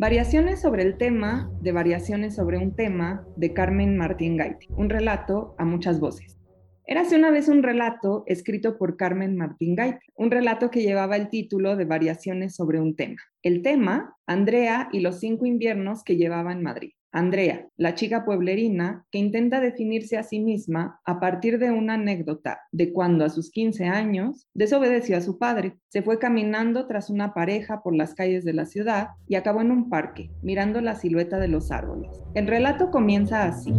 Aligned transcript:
Variaciones 0.00 0.60
sobre 0.60 0.84
el 0.84 0.96
tema 0.96 1.50
de 1.60 1.72
Variaciones 1.72 2.36
sobre 2.36 2.56
un 2.56 2.76
tema 2.76 3.26
de 3.34 3.52
Carmen 3.52 3.96
Martín 3.96 4.36
Gaite, 4.36 4.68
un 4.76 4.90
relato 4.90 5.56
a 5.58 5.64
muchas 5.64 5.98
voces. 5.98 6.38
Érase 6.84 7.16
una 7.16 7.32
vez 7.32 7.48
un 7.48 7.64
relato 7.64 8.22
escrito 8.28 8.78
por 8.78 8.96
Carmen 8.96 9.36
Martín 9.36 9.74
Gaite, 9.74 9.98
un 10.14 10.30
relato 10.30 10.70
que 10.70 10.82
llevaba 10.82 11.16
el 11.16 11.30
título 11.30 11.74
de 11.74 11.84
Variaciones 11.84 12.54
sobre 12.54 12.80
un 12.80 12.94
tema. 12.94 13.16
El 13.42 13.60
tema, 13.62 14.14
Andrea 14.24 14.88
y 14.92 15.00
los 15.00 15.18
cinco 15.18 15.46
inviernos 15.46 16.04
que 16.04 16.16
llevaba 16.16 16.52
en 16.52 16.62
Madrid. 16.62 16.92
Andrea, 17.10 17.66
la 17.76 17.94
chica 17.94 18.24
pueblerina 18.24 19.06
que 19.10 19.18
intenta 19.18 19.60
definirse 19.60 20.18
a 20.18 20.22
sí 20.22 20.40
misma 20.40 21.00
a 21.04 21.20
partir 21.20 21.58
de 21.58 21.70
una 21.70 21.94
anécdota 21.94 22.60
de 22.70 22.92
cuando 22.92 23.24
a 23.24 23.30
sus 23.30 23.50
15 23.50 23.86
años 23.86 24.46
desobedeció 24.52 25.16
a 25.16 25.22
su 25.22 25.38
padre, 25.38 25.78
se 25.88 26.02
fue 26.02 26.18
caminando 26.18 26.86
tras 26.86 27.08
una 27.08 27.32
pareja 27.32 27.82
por 27.82 27.96
las 27.96 28.14
calles 28.14 28.44
de 28.44 28.52
la 28.52 28.66
ciudad 28.66 29.08
y 29.26 29.36
acabó 29.36 29.62
en 29.62 29.70
un 29.70 29.88
parque, 29.88 30.30
mirando 30.42 30.80
la 30.80 30.96
silueta 30.96 31.38
de 31.38 31.48
los 31.48 31.70
árboles. 31.70 32.10
El 32.34 32.46
relato 32.46 32.90
comienza 32.90 33.44
así. 33.44 33.72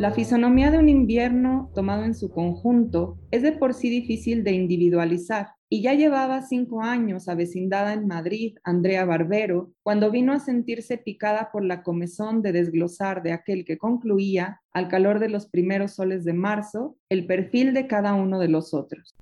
La 0.00 0.12
fisonomía 0.12 0.70
de 0.70 0.78
un 0.78 0.88
invierno 0.88 1.70
tomado 1.74 2.04
en 2.04 2.14
su 2.14 2.30
conjunto 2.30 3.18
es 3.30 3.42
de 3.42 3.52
por 3.52 3.74
sí 3.74 3.90
difícil 3.90 4.44
de 4.44 4.52
individualizar, 4.52 5.48
y 5.68 5.82
ya 5.82 5.92
llevaba 5.92 6.40
cinco 6.40 6.80
años 6.80 7.28
avecindada 7.28 7.92
en 7.92 8.06
Madrid 8.06 8.56
Andrea 8.64 9.04
Barbero, 9.04 9.74
cuando 9.82 10.10
vino 10.10 10.32
a 10.32 10.40
sentirse 10.40 10.96
picada 10.96 11.50
por 11.52 11.66
la 11.66 11.82
comezón 11.82 12.40
de 12.40 12.52
desglosar 12.52 13.22
de 13.22 13.32
aquel 13.32 13.66
que 13.66 13.76
concluía, 13.76 14.62
al 14.72 14.88
calor 14.88 15.18
de 15.18 15.28
los 15.28 15.50
primeros 15.50 15.96
soles 15.96 16.24
de 16.24 16.32
marzo, 16.32 16.96
el 17.10 17.26
perfil 17.26 17.74
de 17.74 17.86
cada 17.86 18.14
uno 18.14 18.38
de 18.38 18.48
los 18.48 18.72
otros. 18.72 19.14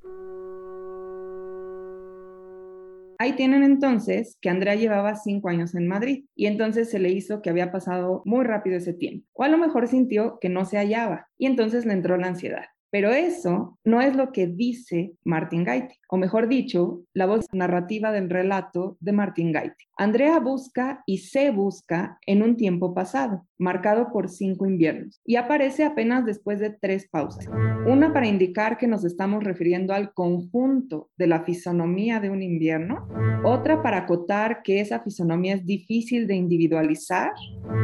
Ahí 3.20 3.32
tienen 3.32 3.64
entonces 3.64 4.38
que 4.40 4.48
Andrea 4.48 4.76
llevaba 4.76 5.16
cinco 5.16 5.48
años 5.48 5.74
en 5.74 5.88
Madrid 5.88 6.26
y 6.36 6.46
entonces 6.46 6.88
se 6.88 7.00
le 7.00 7.10
hizo 7.10 7.42
que 7.42 7.50
había 7.50 7.72
pasado 7.72 8.22
muy 8.24 8.44
rápido 8.44 8.76
ese 8.76 8.94
tiempo. 8.94 9.26
O 9.32 9.42
a 9.42 9.48
lo 9.48 9.58
mejor 9.58 9.88
sintió 9.88 10.38
que 10.40 10.48
no 10.48 10.64
se 10.64 10.78
hallaba 10.78 11.26
y 11.36 11.46
entonces 11.46 11.84
le 11.84 11.94
entró 11.94 12.16
la 12.16 12.28
ansiedad. 12.28 12.66
Pero 12.90 13.10
eso 13.10 13.78
no 13.84 14.00
es 14.00 14.16
lo 14.16 14.32
que 14.32 14.46
dice 14.46 15.12
Martin 15.24 15.64
Gaite, 15.64 15.96
o 16.08 16.16
mejor 16.16 16.48
dicho, 16.48 17.02
la 17.12 17.26
voz 17.26 17.46
narrativa 17.52 18.12
del 18.12 18.30
relato 18.30 18.96
de 19.00 19.12
Martin 19.12 19.52
Gaite. 19.52 19.84
Andrea 19.96 20.38
busca 20.38 21.02
y 21.06 21.18
se 21.18 21.50
busca 21.50 22.18
en 22.24 22.42
un 22.42 22.56
tiempo 22.56 22.94
pasado, 22.94 23.46
marcado 23.58 24.10
por 24.12 24.28
cinco 24.30 24.64
inviernos, 24.64 25.20
y 25.24 25.36
aparece 25.36 25.84
apenas 25.84 26.24
después 26.24 26.60
de 26.60 26.70
tres 26.70 27.08
pausas. 27.10 27.46
Una 27.86 28.12
para 28.12 28.26
indicar 28.26 28.78
que 28.78 28.86
nos 28.86 29.04
estamos 29.04 29.44
refiriendo 29.44 29.92
al 29.92 30.14
conjunto 30.14 31.10
de 31.16 31.26
la 31.26 31.42
fisonomía 31.42 32.20
de 32.20 32.30
un 32.30 32.42
invierno, 32.42 33.06
otra 33.44 33.82
para 33.82 33.98
acotar 33.98 34.62
que 34.62 34.80
esa 34.80 35.00
fisonomía 35.00 35.54
es 35.54 35.66
difícil 35.66 36.26
de 36.26 36.36
individualizar, 36.36 37.32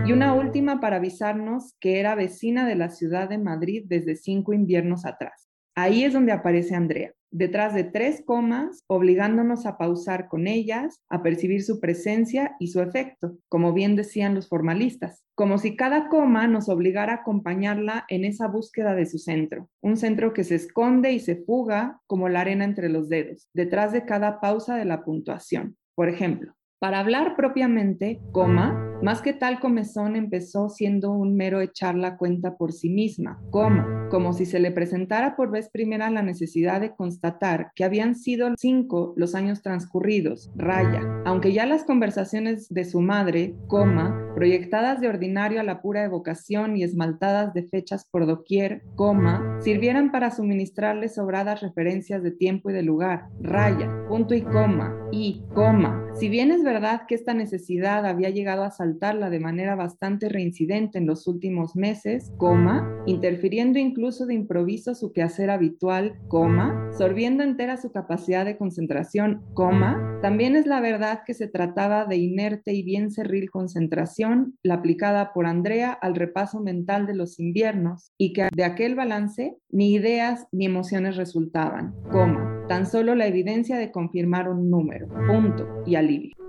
y 0.07 0.13
una 0.13 0.35
última 0.35 0.81
para 0.81 0.97
avisarnos 0.97 1.75
que 1.81 1.99
era 1.99 2.15
vecina 2.15 2.67
de 2.67 2.77
la 2.77 2.91
ciudad 2.91 3.29
de 3.29 3.39
Madrid 3.39 3.85
desde 3.87 4.17
cinco 4.17 4.53
inviernos 4.53 4.94
atrás. 5.05 5.49
Ahí 5.77 6.05
es 6.05 6.13
donde 6.13 6.31
aparece 6.31 6.77
Andrea, 6.77 7.13
detrás 7.33 7.75
de 7.75 7.83
tres 7.83 8.23
comas, 8.25 8.85
obligándonos 8.87 9.67
a 9.67 9.77
pausar 9.77 10.29
con 10.29 10.47
ellas, 10.47 11.03
a 11.09 11.21
percibir 11.21 11.65
su 11.65 11.81
presencia 11.81 12.55
y 12.61 12.69
su 12.69 12.81
efecto, 12.81 13.39
como 13.49 13.73
bien 13.73 13.97
decían 13.97 14.37
los 14.37 14.49
formalistas, 14.49 15.25
como 15.35 15.59
si 15.59 15.75
cada 15.75 16.09
coma 16.09 16.47
nos 16.47 16.69
obligara 16.69 17.13
a 17.13 17.17
acompañarla 17.17 18.05
en 18.09 18.25
esa 18.25 18.47
búsqueda 18.47 18.95
de 18.95 19.07
su 19.07 19.19
centro, 19.19 19.69
un 19.83 19.97
centro 19.97 20.33
que 20.33 20.45
se 20.45 20.55
esconde 20.55 21.11
y 21.11 21.19
se 21.19 21.35
fuga 21.35 22.01
como 22.07 22.29
la 22.29 22.43
arena 22.43 22.65
entre 22.65 22.89
los 22.89 23.09
dedos, 23.09 23.49
detrás 23.53 23.93
de 23.93 24.05
cada 24.05 24.41
pausa 24.41 24.77
de 24.77 24.85
la 24.85 25.03
puntuación. 25.03 25.77
Por 25.97 26.09
ejemplo, 26.09 26.55
para 26.79 27.01
hablar 27.01 27.35
propiamente, 27.35 28.21
coma, 28.31 28.94
más 29.05 29.21
que 29.21 29.35
tal 29.35 29.61
comezón 29.61 30.17
empezó 30.17 30.71
siendo 30.71 31.13
un 31.13 31.37
mero 31.37 31.61
echar 31.61 31.95
la 31.95 32.17
cuenta 32.17 32.57
por 32.57 32.73
sí 32.73 32.89
misma, 32.89 33.39
coma, 33.51 34.09
como 34.11 34.33
si 34.33 34.47
se 34.47 34.59
le 34.59 34.71
presentara 34.71 35.37
por 35.37 35.51
vez 35.51 35.69
primera 35.69 36.09
la 36.09 36.23
necesidad 36.23 36.81
de 36.81 36.95
constatar 36.95 37.71
que 37.75 37.85
habían 37.85 38.15
sido 38.15 38.49
cinco 38.57 39.13
los 39.19 39.35
años 39.35 39.61
transcurridos, 39.61 40.51
raya, 40.57 41.03
aunque 41.27 41.53
ya 41.53 41.67
las 41.67 41.85
conversaciones 41.85 42.71
de 42.71 42.87
su 42.87 43.03
madre, 43.03 43.55
coma, 43.67 44.19
proyectadas 44.35 45.03
de 45.03 45.09
ordinario 45.09 45.61
a 45.61 45.65
la 45.65 45.83
pura 45.83 46.03
evocación 46.03 46.75
y 46.79 46.83
esmaltadas 46.83 47.53
de 47.53 47.65
fechas 47.65 48.07
por 48.11 48.27
doquier, 48.27 48.85
coma, 48.97 49.59
sirvieran 49.61 50.13
para 50.13 50.31
suministrarle 50.31 51.11
sobradas 51.11 51.61
referencias 51.61 52.23
de 52.23 52.31
tiempo 52.31 52.71
y 52.71 52.73
de 52.73 52.83
lugar, 52.83 53.27
raya, 53.39 53.91
punto 54.09 54.35
y 54.35 54.41
coma, 54.41 54.97
y 55.13 55.43
coma. 55.55 56.01
Si 56.15 56.29
bien 56.29 56.51
es 56.51 56.63
verdad 56.63 57.03
que 57.07 57.15
esta 57.15 57.35
necesidad 57.35 58.07
había 58.07 58.31
llegado 58.31 58.65
a 58.65 58.71
de 59.01 59.41
manera 59.41 59.75
bastante 59.75 60.29
reincidente 60.29 60.99
en 60.99 61.07
los 61.07 61.27
últimos 61.27 61.77
meses, 61.77 62.33
coma, 62.37 62.89
interfiriendo 63.07 63.79
incluso 63.79 64.25
de 64.25 64.35
improviso 64.35 64.95
su 64.95 65.13
quehacer 65.13 65.51
habitual, 65.51 66.17
coma, 66.29 66.91
sorbiendo 66.97 67.43
entera 67.43 67.77
su 67.77 67.91
capacidad 67.93 68.45
de 68.45 68.57
concentración, 68.57 69.43
coma, 69.55 70.19
también 70.23 70.57
es 70.57 70.67
la 70.67 70.81
verdad 70.81 71.23
que 71.27 71.35
se 71.35 71.49
trataba 71.49 72.07
de 72.07 72.17
inerte 72.17 72.73
y 72.73 72.83
bien 72.83 73.11
cerril 73.11 73.51
concentración, 73.51 74.57
la 74.63 74.75
aplicada 74.75 75.33
por 75.33 75.47
Andrea 75.47 75.93
al 75.93 76.15
repaso 76.15 76.61
mental 76.61 77.07
de 77.07 77.15
los 77.15 77.39
inviernos, 77.41 78.13
y 78.17 78.33
que 78.33 78.49
de 78.55 78.65
aquel 78.65 78.95
balance 78.95 79.57
ni 79.71 79.93
ideas 79.93 80.47
ni 80.53 80.67
emociones 80.67 81.17
resultaban, 81.17 81.95
coma, 82.11 82.65
tan 82.69 82.87
solo 82.87 83.15
la 83.15 83.27
evidencia 83.27 83.77
de 83.77 83.91
confirmar 83.91 84.49
un 84.49 84.71
número, 84.71 85.09
punto 85.27 85.83
y 85.85 85.97
alivio. 85.97 86.44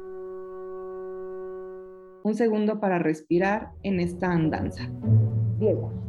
Un 2.25 2.33
segundo 2.33 2.79
para 2.79 2.97
respirar 2.97 3.69
en 3.83 3.99
esta 3.99 4.31
andanza. 4.31 4.89
Diego. 5.59 6.04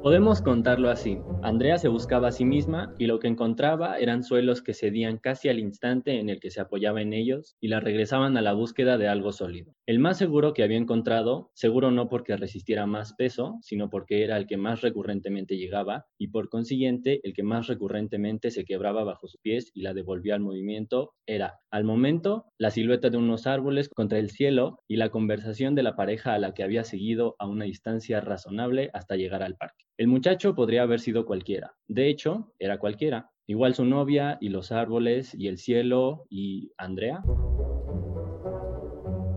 Podemos 0.00 0.42
contarlo 0.42 0.90
así. 0.90 1.24
Andrea 1.40 1.78
se 1.78 1.88
buscaba 1.88 2.28
a 2.28 2.32
sí 2.32 2.44
misma 2.44 2.94
y 2.98 3.06
lo 3.06 3.18
que 3.20 3.28
encontraba 3.28 3.98
eran 3.98 4.22
suelos 4.24 4.60
que 4.62 4.74
cedían 4.74 5.18
casi 5.18 5.48
al 5.48 5.58
instante 5.60 6.18
en 6.18 6.28
el 6.30 6.40
que 6.40 6.50
se 6.50 6.60
apoyaba 6.60 7.00
en 7.00 7.12
ellos 7.12 7.56
y 7.60 7.68
la 7.68 7.78
regresaban 7.80 8.36
a 8.36 8.42
la 8.42 8.52
búsqueda 8.54 8.98
de 8.98 9.06
algo 9.08 9.32
sólido. 9.32 9.74
El 9.86 9.98
más 10.00 10.18
seguro 10.18 10.52
que 10.52 10.62
había 10.64 10.78
encontrado, 10.78 11.50
seguro 11.54 11.90
no 11.92 12.08
porque 12.08 12.36
resistiera 12.36 12.86
más 12.86 13.14
peso, 13.14 13.58
sino 13.62 13.88
porque 13.88 14.24
era 14.24 14.36
el 14.36 14.46
que 14.46 14.56
más 14.56 14.80
recurrentemente 14.80 15.56
llegaba 15.56 16.06
y 16.16 16.28
por 16.28 16.48
consiguiente 16.48 17.20
el 17.22 17.34
que 17.34 17.42
más 17.44 17.66
recurrentemente 17.68 18.50
se 18.50 18.64
quebraba 18.64 19.04
bajo 19.04 19.28
sus 19.28 19.40
pies 19.40 19.70
y 19.74 19.82
la 19.82 19.94
devolvía 19.94 20.34
al 20.34 20.40
movimiento, 20.40 21.14
era, 21.26 21.58
al 21.70 21.84
momento, 21.84 22.46
la 22.58 22.70
silueta 22.70 23.10
de 23.10 23.16
unos 23.18 23.46
árboles 23.46 23.88
contra 23.88 24.18
el 24.18 24.30
cielo 24.30 24.78
y 24.88 24.96
la 24.96 25.10
conversación 25.10 25.74
de 25.74 25.82
la 25.84 25.96
pareja 25.96 26.34
a 26.34 26.38
la 26.38 26.54
que 26.54 26.62
había 26.64 26.84
seguido 26.84 27.36
a 27.38 27.46
una 27.46 27.64
distancia 27.64 28.20
razonable 28.20 28.90
hasta 28.92 29.16
llegar 29.16 29.42
al 29.42 29.56
parque. 29.56 29.84
El 29.98 30.06
muchacho 30.06 30.54
podría 30.54 30.82
haber 30.82 31.00
sido 31.00 31.26
cualquiera. 31.26 31.74
De 31.88 32.08
hecho, 32.08 32.52
era 32.60 32.78
cualquiera. 32.78 33.32
Igual 33.48 33.74
su 33.74 33.84
novia 33.84 34.38
y 34.40 34.48
los 34.48 34.70
árboles 34.70 35.34
y 35.34 35.48
el 35.48 35.58
cielo 35.58 36.24
y 36.30 36.70
Andrea. 36.78 37.20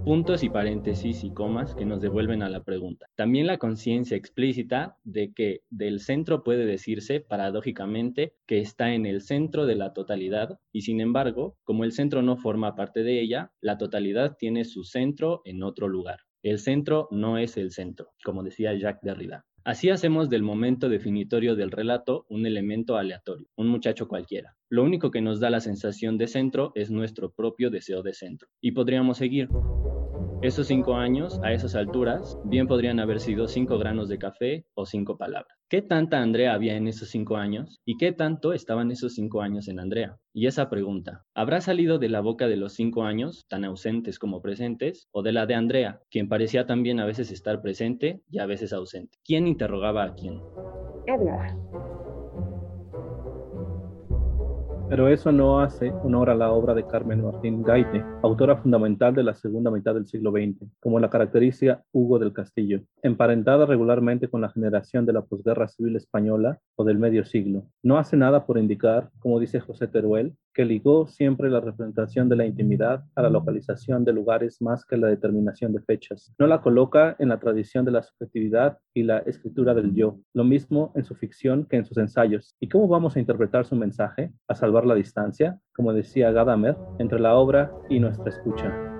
Puntos 0.06 0.44
y 0.44 0.52
paréntesis 0.52 1.24
y 1.24 1.34
comas 1.34 1.74
que 1.74 1.86
nos 1.86 2.00
devuelven 2.00 2.44
a 2.44 2.50
la 2.50 2.64
pregunta. 2.64 3.08
También 3.16 3.48
la 3.48 3.58
conciencia 3.58 4.16
explícita 4.16 4.98
de 5.04 5.34
que 5.34 5.62
del 5.72 6.00
centro 6.00 6.44
puede 6.44 6.68
decirse 6.68 7.22
paradójicamente 7.22 8.36
que 8.46 8.60
está 8.60 8.94
en 8.94 9.08
el 9.08 9.22
centro 9.22 9.66
de 9.66 9.76
la 9.76 9.94
totalidad 9.94 10.60
y 10.72 10.82
sin 10.82 11.02
embargo, 11.02 11.58
como 11.64 11.86
el 11.86 11.92
centro 11.92 12.22
no 12.22 12.38
forma 12.38 12.76
parte 12.76 13.02
de 13.02 13.20
ella, 13.20 13.52
la 13.62 13.80
totalidad 13.80 14.38
tiene 14.38 14.64
su 14.66 14.84
centro 14.84 15.42
en 15.44 15.64
otro 15.64 15.88
lugar. 15.88 16.20
El 16.44 16.60
centro 16.60 17.08
no 17.10 17.40
es 17.40 17.58
el 17.58 17.72
centro, 17.72 18.12
como 18.24 18.44
decía 18.44 18.76
Jacques 18.76 19.02
Derrida. 19.04 19.46
Así 19.64 19.92
hacemos 19.92 20.32
del 20.32 20.42
momento 20.42 20.90
definitorio 20.90 21.56
del 21.56 21.70
relato 21.70 22.26
un 22.30 22.48
elemento 22.48 22.98
aleatorio, 22.98 23.48
un 23.56 23.68
muchacho 23.68 24.08
cualquiera. 24.08 24.56
Lo 24.70 24.84
único 24.84 25.12
que 25.12 25.22
nos 25.22 25.40
da 25.40 25.52
la 25.52 25.60
sensación 25.60 26.18
de 26.18 26.26
centro 26.26 26.72
es 26.74 26.90
nuestro 26.90 27.32
propio 27.32 27.70
deseo 27.70 28.02
de 28.02 28.14
centro. 28.14 28.48
Y 28.60 28.72
podríamos 28.72 29.18
seguir. 29.18 29.50
Esos 30.42 30.66
cinco 30.66 30.96
años, 30.96 31.40
a 31.44 31.54
esas 31.54 31.76
alturas, 31.76 32.40
bien 32.44 32.66
podrían 32.66 33.00
haber 33.00 33.20
sido 33.20 33.48
cinco 33.48 33.78
granos 33.78 34.10
de 34.10 34.18
café 34.18 34.66
o 34.74 34.88
cinco 34.88 35.16
palabras. 35.16 35.61
¿Qué 35.72 35.82
tanta 35.82 36.22
Andrea 36.22 36.54
había 36.54 36.76
en 36.76 36.90
esos 36.90 37.08
cinco 37.08 37.38
años? 37.38 37.80
¿Y 37.86 37.96
qué 37.96 38.12
tanto 38.12 38.52
estaban 38.52 38.92
esos 38.92 39.14
cinco 39.14 39.42
años 39.42 39.70
en 39.70 39.80
Andrea? 39.80 40.18
Y 40.34 40.48
esa 40.48 40.70
pregunta, 40.70 41.24
¿habrá 41.34 41.62
salido 41.62 41.98
de 41.98 42.10
la 42.10 42.20
boca 42.20 42.50
de 42.50 42.58
los 42.58 42.74
cinco 42.74 43.04
años, 43.04 43.46
tan 43.48 43.64
ausentes 43.64 44.20
como 44.20 44.42
presentes, 44.42 45.08
o 45.12 45.24
de 45.24 45.32
la 45.32 45.46
de 45.46 45.56
Andrea, 45.56 46.02
quien 46.12 46.28
parecía 46.28 46.66
también 46.66 47.00
a 47.00 47.06
veces 47.06 47.32
estar 47.32 47.62
presente 47.62 48.22
y 48.30 48.40
a 48.40 48.48
veces 48.48 48.74
ausente? 48.74 49.18
¿Quién 49.24 49.48
interrogaba 49.48 50.04
a 50.04 50.14
quién? 50.14 50.42
Edgar. 51.08 51.56
Pero 54.92 55.08
eso 55.08 55.32
no 55.32 55.62
hace 55.62 55.90
honor 56.04 56.30
a 56.30 56.36
la 56.36 56.52
obra 56.52 56.74
de 56.74 56.86
Carmen 56.86 57.24
Martín 57.24 57.64
Gaite, 57.64 58.04
autora 58.24 58.58
fundamental 58.58 59.16
de 59.16 59.24
la 59.24 59.34
segunda 59.34 59.72
mitad 59.72 59.94
del 59.94 60.06
siglo 60.06 60.32
XX, 60.32 60.70
como 60.82 61.00
la 61.00 61.10
caracteriza 61.10 61.82
Hugo 61.94 62.20
del 62.20 62.34
Castillo, 62.34 62.82
emparentada 63.02 63.66
regularmente 63.66 64.28
con 64.28 64.42
la 64.42 64.50
generación 64.50 65.06
de 65.06 65.14
la 65.14 65.22
posguerra 65.22 65.70
civil 65.70 65.96
española 65.96 66.60
o 66.76 66.84
del 66.84 67.00
medio 67.00 67.24
siglo. 67.24 67.68
No 67.82 67.98
hace 67.98 68.18
nada 68.18 68.46
por 68.46 68.58
indicar, 68.58 69.10
como 69.20 69.40
dice 69.40 69.62
José 69.62 69.88
Teruel, 69.88 70.36
que 70.54 70.66
ligó 70.66 71.08
siempre 71.08 71.50
la 71.50 71.62
representación 71.62 72.28
de 72.28 72.36
la 72.36 72.46
intimidad 72.46 73.06
a 73.16 73.22
la 73.22 73.30
localización 73.30 74.04
de 74.04 74.14
lugares 74.14 74.62
más 74.62 74.86
que 74.86 74.98
la 74.98 75.08
determinación 75.08 75.74
de 75.74 75.82
fechas. 75.82 76.34
No 76.38 76.48
la 76.48 76.62
coloca 76.62 77.16
en 77.20 77.30
la 77.30 77.40
tradición 77.40 77.86
de 77.86 77.92
la 77.92 78.04
subjetividad 78.04 78.78
y 78.94 79.04
la 79.04 79.20
escritura 79.20 79.74
del 79.74 79.94
yo, 79.94 80.20
lo 80.34 80.44
mismo 80.44 80.92
en 80.96 81.06
su 81.06 81.16
ficción 81.16 81.66
que 81.66 81.78
en 81.78 81.86
sus 81.86 81.98
ensayos. 81.98 82.56
¿Y 82.60 82.68
cómo 82.68 82.88
vamos 82.88 83.16
a 83.16 83.20
interpretar 83.20 83.66
su 83.66 83.76
mensaje? 83.76 84.34
A 84.48 84.56
salvar 84.56 84.81
la 84.86 84.96
distancia, 84.96 85.60
como 85.76 85.94
decía 85.94 86.32
Gadamer, 86.32 86.78
entre 87.00 87.20
la 87.20 87.36
obra 87.36 87.72
y 87.90 88.00
nuestra 88.00 88.30
escucha. 88.30 88.92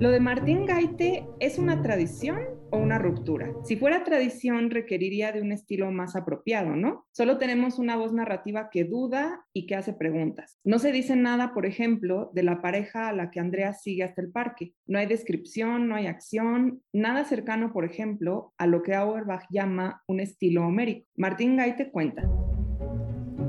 Lo 0.00 0.10
de 0.10 0.20
Martín 0.20 0.64
Gaite 0.64 1.26
es 1.40 1.58
una 1.58 1.82
tradición 1.82 2.38
o 2.70 2.78
una 2.78 2.98
ruptura. 2.98 3.52
Si 3.64 3.76
fuera 3.76 4.04
tradición, 4.04 4.70
requeriría 4.70 5.32
de 5.32 5.40
un 5.40 5.50
estilo 5.50 5.90
más 5.90 6.14
apropiado, 6.14 6.76
¿no? 6.76 7.06
Solo 7.10 7.38
tenemos 7.38 7.78
una 7.78 7.96
voz 7.96 8.12
narrativa 8.12 8.68
que 8.70 8.84
duda 8.84 9.44
y 9.52 9.66
que 9.66 9.74
hace 9.74 9.92
preguntas. 9.92 10.60
No 10.64 10.78
se 10.78 10.92
dice 10.92 11.16
nada, 11.16 11.52
por 11.52 11.66
ejemplo, 11.66 12.30
de 12.32 12.42
la 12.44 12.60
pareja 12.62 13.08
a 13.08 13.12
la 13.12 13.30
que 13.30 13.40
Andrea 13.40 13.74
sigue 13.74 14.04
hasta 14.04 14.22
el 14.22 14.30
parque. 14.30 14.72
No 14.86 14.98
hay 14.98 15.06
descripción, 15.06 15.88
no 15.88 15.96
hay 15.96 16.06
acción, 16.06 16.80
nada 16.92 17.24
cercano, 17.24 17.72
por 17.72 17.84
ejemplo, 17.84 18.52
a 18.58 18.66
lo 18.66 18.82
que 18.82 18.94
Auerbach 18.94 19.46
llama 19.50 20.02
un 20.06 20.20
estilo 20.20 20.64
homérico. 20.64 21.08
Martín 21.16 21.56
Gaite 21.56 21.90
cuenta. 21.90 22.28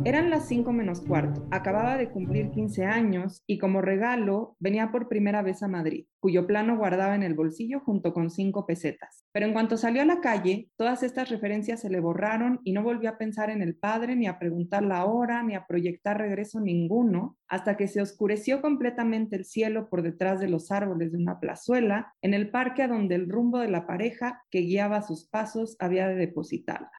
Eran 0.06 0.30
las 0.30 0.48
5 0.48 0.72
menos 0.72 1.02
cuarto. 1.02 1.46
Acababa 1.52 1.98
de 1.98 2.10
cumplir 2.10 2.52
15 2.52 2.86
años 2.86 3.44
y 3.46 3.58
como 3.58 3.82
regalo 3.82 4.56
venía 4.58 4.92
por 4.92 5.10
primera 5.10 5.42
vez 5.42 5.62
a 5.62 5.68
Madrid, 5.68 6.06
cuyo 6.22 6.48
plano 6.48 6.78
guardaba 6.78 7.16
en 7.16 7.24
el 7.24 7.34
bolsillo 7.34 7.82
junto 7.82 8.14
con 8.14 8.30
cinco 8.30 8.66
pesetas. 8.66 9.26
Pero 9.34 9.46
en 9.46 9.52
cuanto 9.52 9.76
salió 9.76 10.02
a 10.02 10.06
la 10.06 10.22
calle, 10.22 10.70
todas 10.78 11.04
estas 11.04 11.30
referencias 11.30 11.82
se 11.82 11.90
le 11.90 12.00
borraron 12.00 12.62
y 12.64 12.72
no 12.72 12.82
volvió 12.82 13.10
a 13.10 13.18
pensar 13.18 13.50
en 13.50 13.62
el 13.62 13.76
padre, 13.76 14.16
ni 14.16 14.26
a 14.28 14.40
preguntar 14.40 14.84
la 14.84 15.04
hora, 15.04 15.44
ni 15.44 15.54
a 15.56 15.66
proyectar 15.68 16.18
regreso 16.18 16.62
ninguno, 16.62 17.38
hasta 17.50 17.76
que 17.76 17.90
se 17.90 18.02
oscureció 18.02 18.62
completamente 18.62 19.36
el 19.36 19.44
cielo 19.44 19.90
por 19.90 20.02
detrás 20.02 20.40
de 20.40 20.48
los 20.48 20.72
árboles 20.72 21.12
de 21.12 21.18
una 21.18 21.42
plazuela, 21.42 22.14
en 22.22 22.34
el 22.34 22.52
parque 22.52 22.84
a 22.84 22.88
donde 22.88 23.16
el 23.16 23.28
rumbo 23.28 23.60
de 23.60 23.70
la 23.70 23.86
pareja 23.86 24.44
que 24.50 24.62
guiaba 24.62 25.02
sus 25.02 25.28
pasos 25.28 25.76
había 25.78 26.08
de 26.08 26.16
depositarla. 26.16 26.90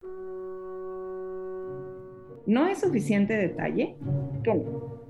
¿No 2.47 2.67
es 2.67 2.81
suficiente 2.81 3.37
detalle? 3.37 3.97
¿Cómo? 4.45 5.01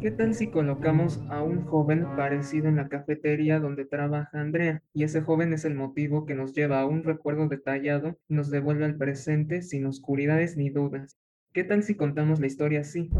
¿Qué 0.00 0.12
tal 0.12 0.34
si 0.34 0.46
colocamos 0.46 1.20
a 1.28 1.42
un 1.42 1.64
joven 1.64 2.06
parecido 2.16 2.68
en 2.68 2.76
la 2.76 2.88
cafetería 2.88 3.58
donde 3.58 3.84
trabaja 3.84 4.40
Andrea? 4.40 4.82
Y 4.94 5.02
ese 5.02 5.22
joven 5.22 5.52
es 5.52 5.64
el 5.64 5.74
motivo 5.74 6.24
que 6.24 6.36
nos 6.36 6.54
lleva 6.54 6.80
a 6.80 6.86
un 6.86 7.02
recuerdo 7.02 7.48
detallado 7.48 8.16
y 8.28 8.34
nos 8.34 8.50
devuelve 8.50 8.84
al 8.84 8.96
presente 8.96 9.62
sin 9.62 9.86
oscuridades 9.86 10.56
ni 10.56 10.70
dudas. 10.70 11.18
¿Qué 11.52 11.64
tal 11.64 11.82
si 11.82 11.96
contamos 11.96 12.38
la 12.38 12.46
historia 12.46 12.80
así? 12.80 13.10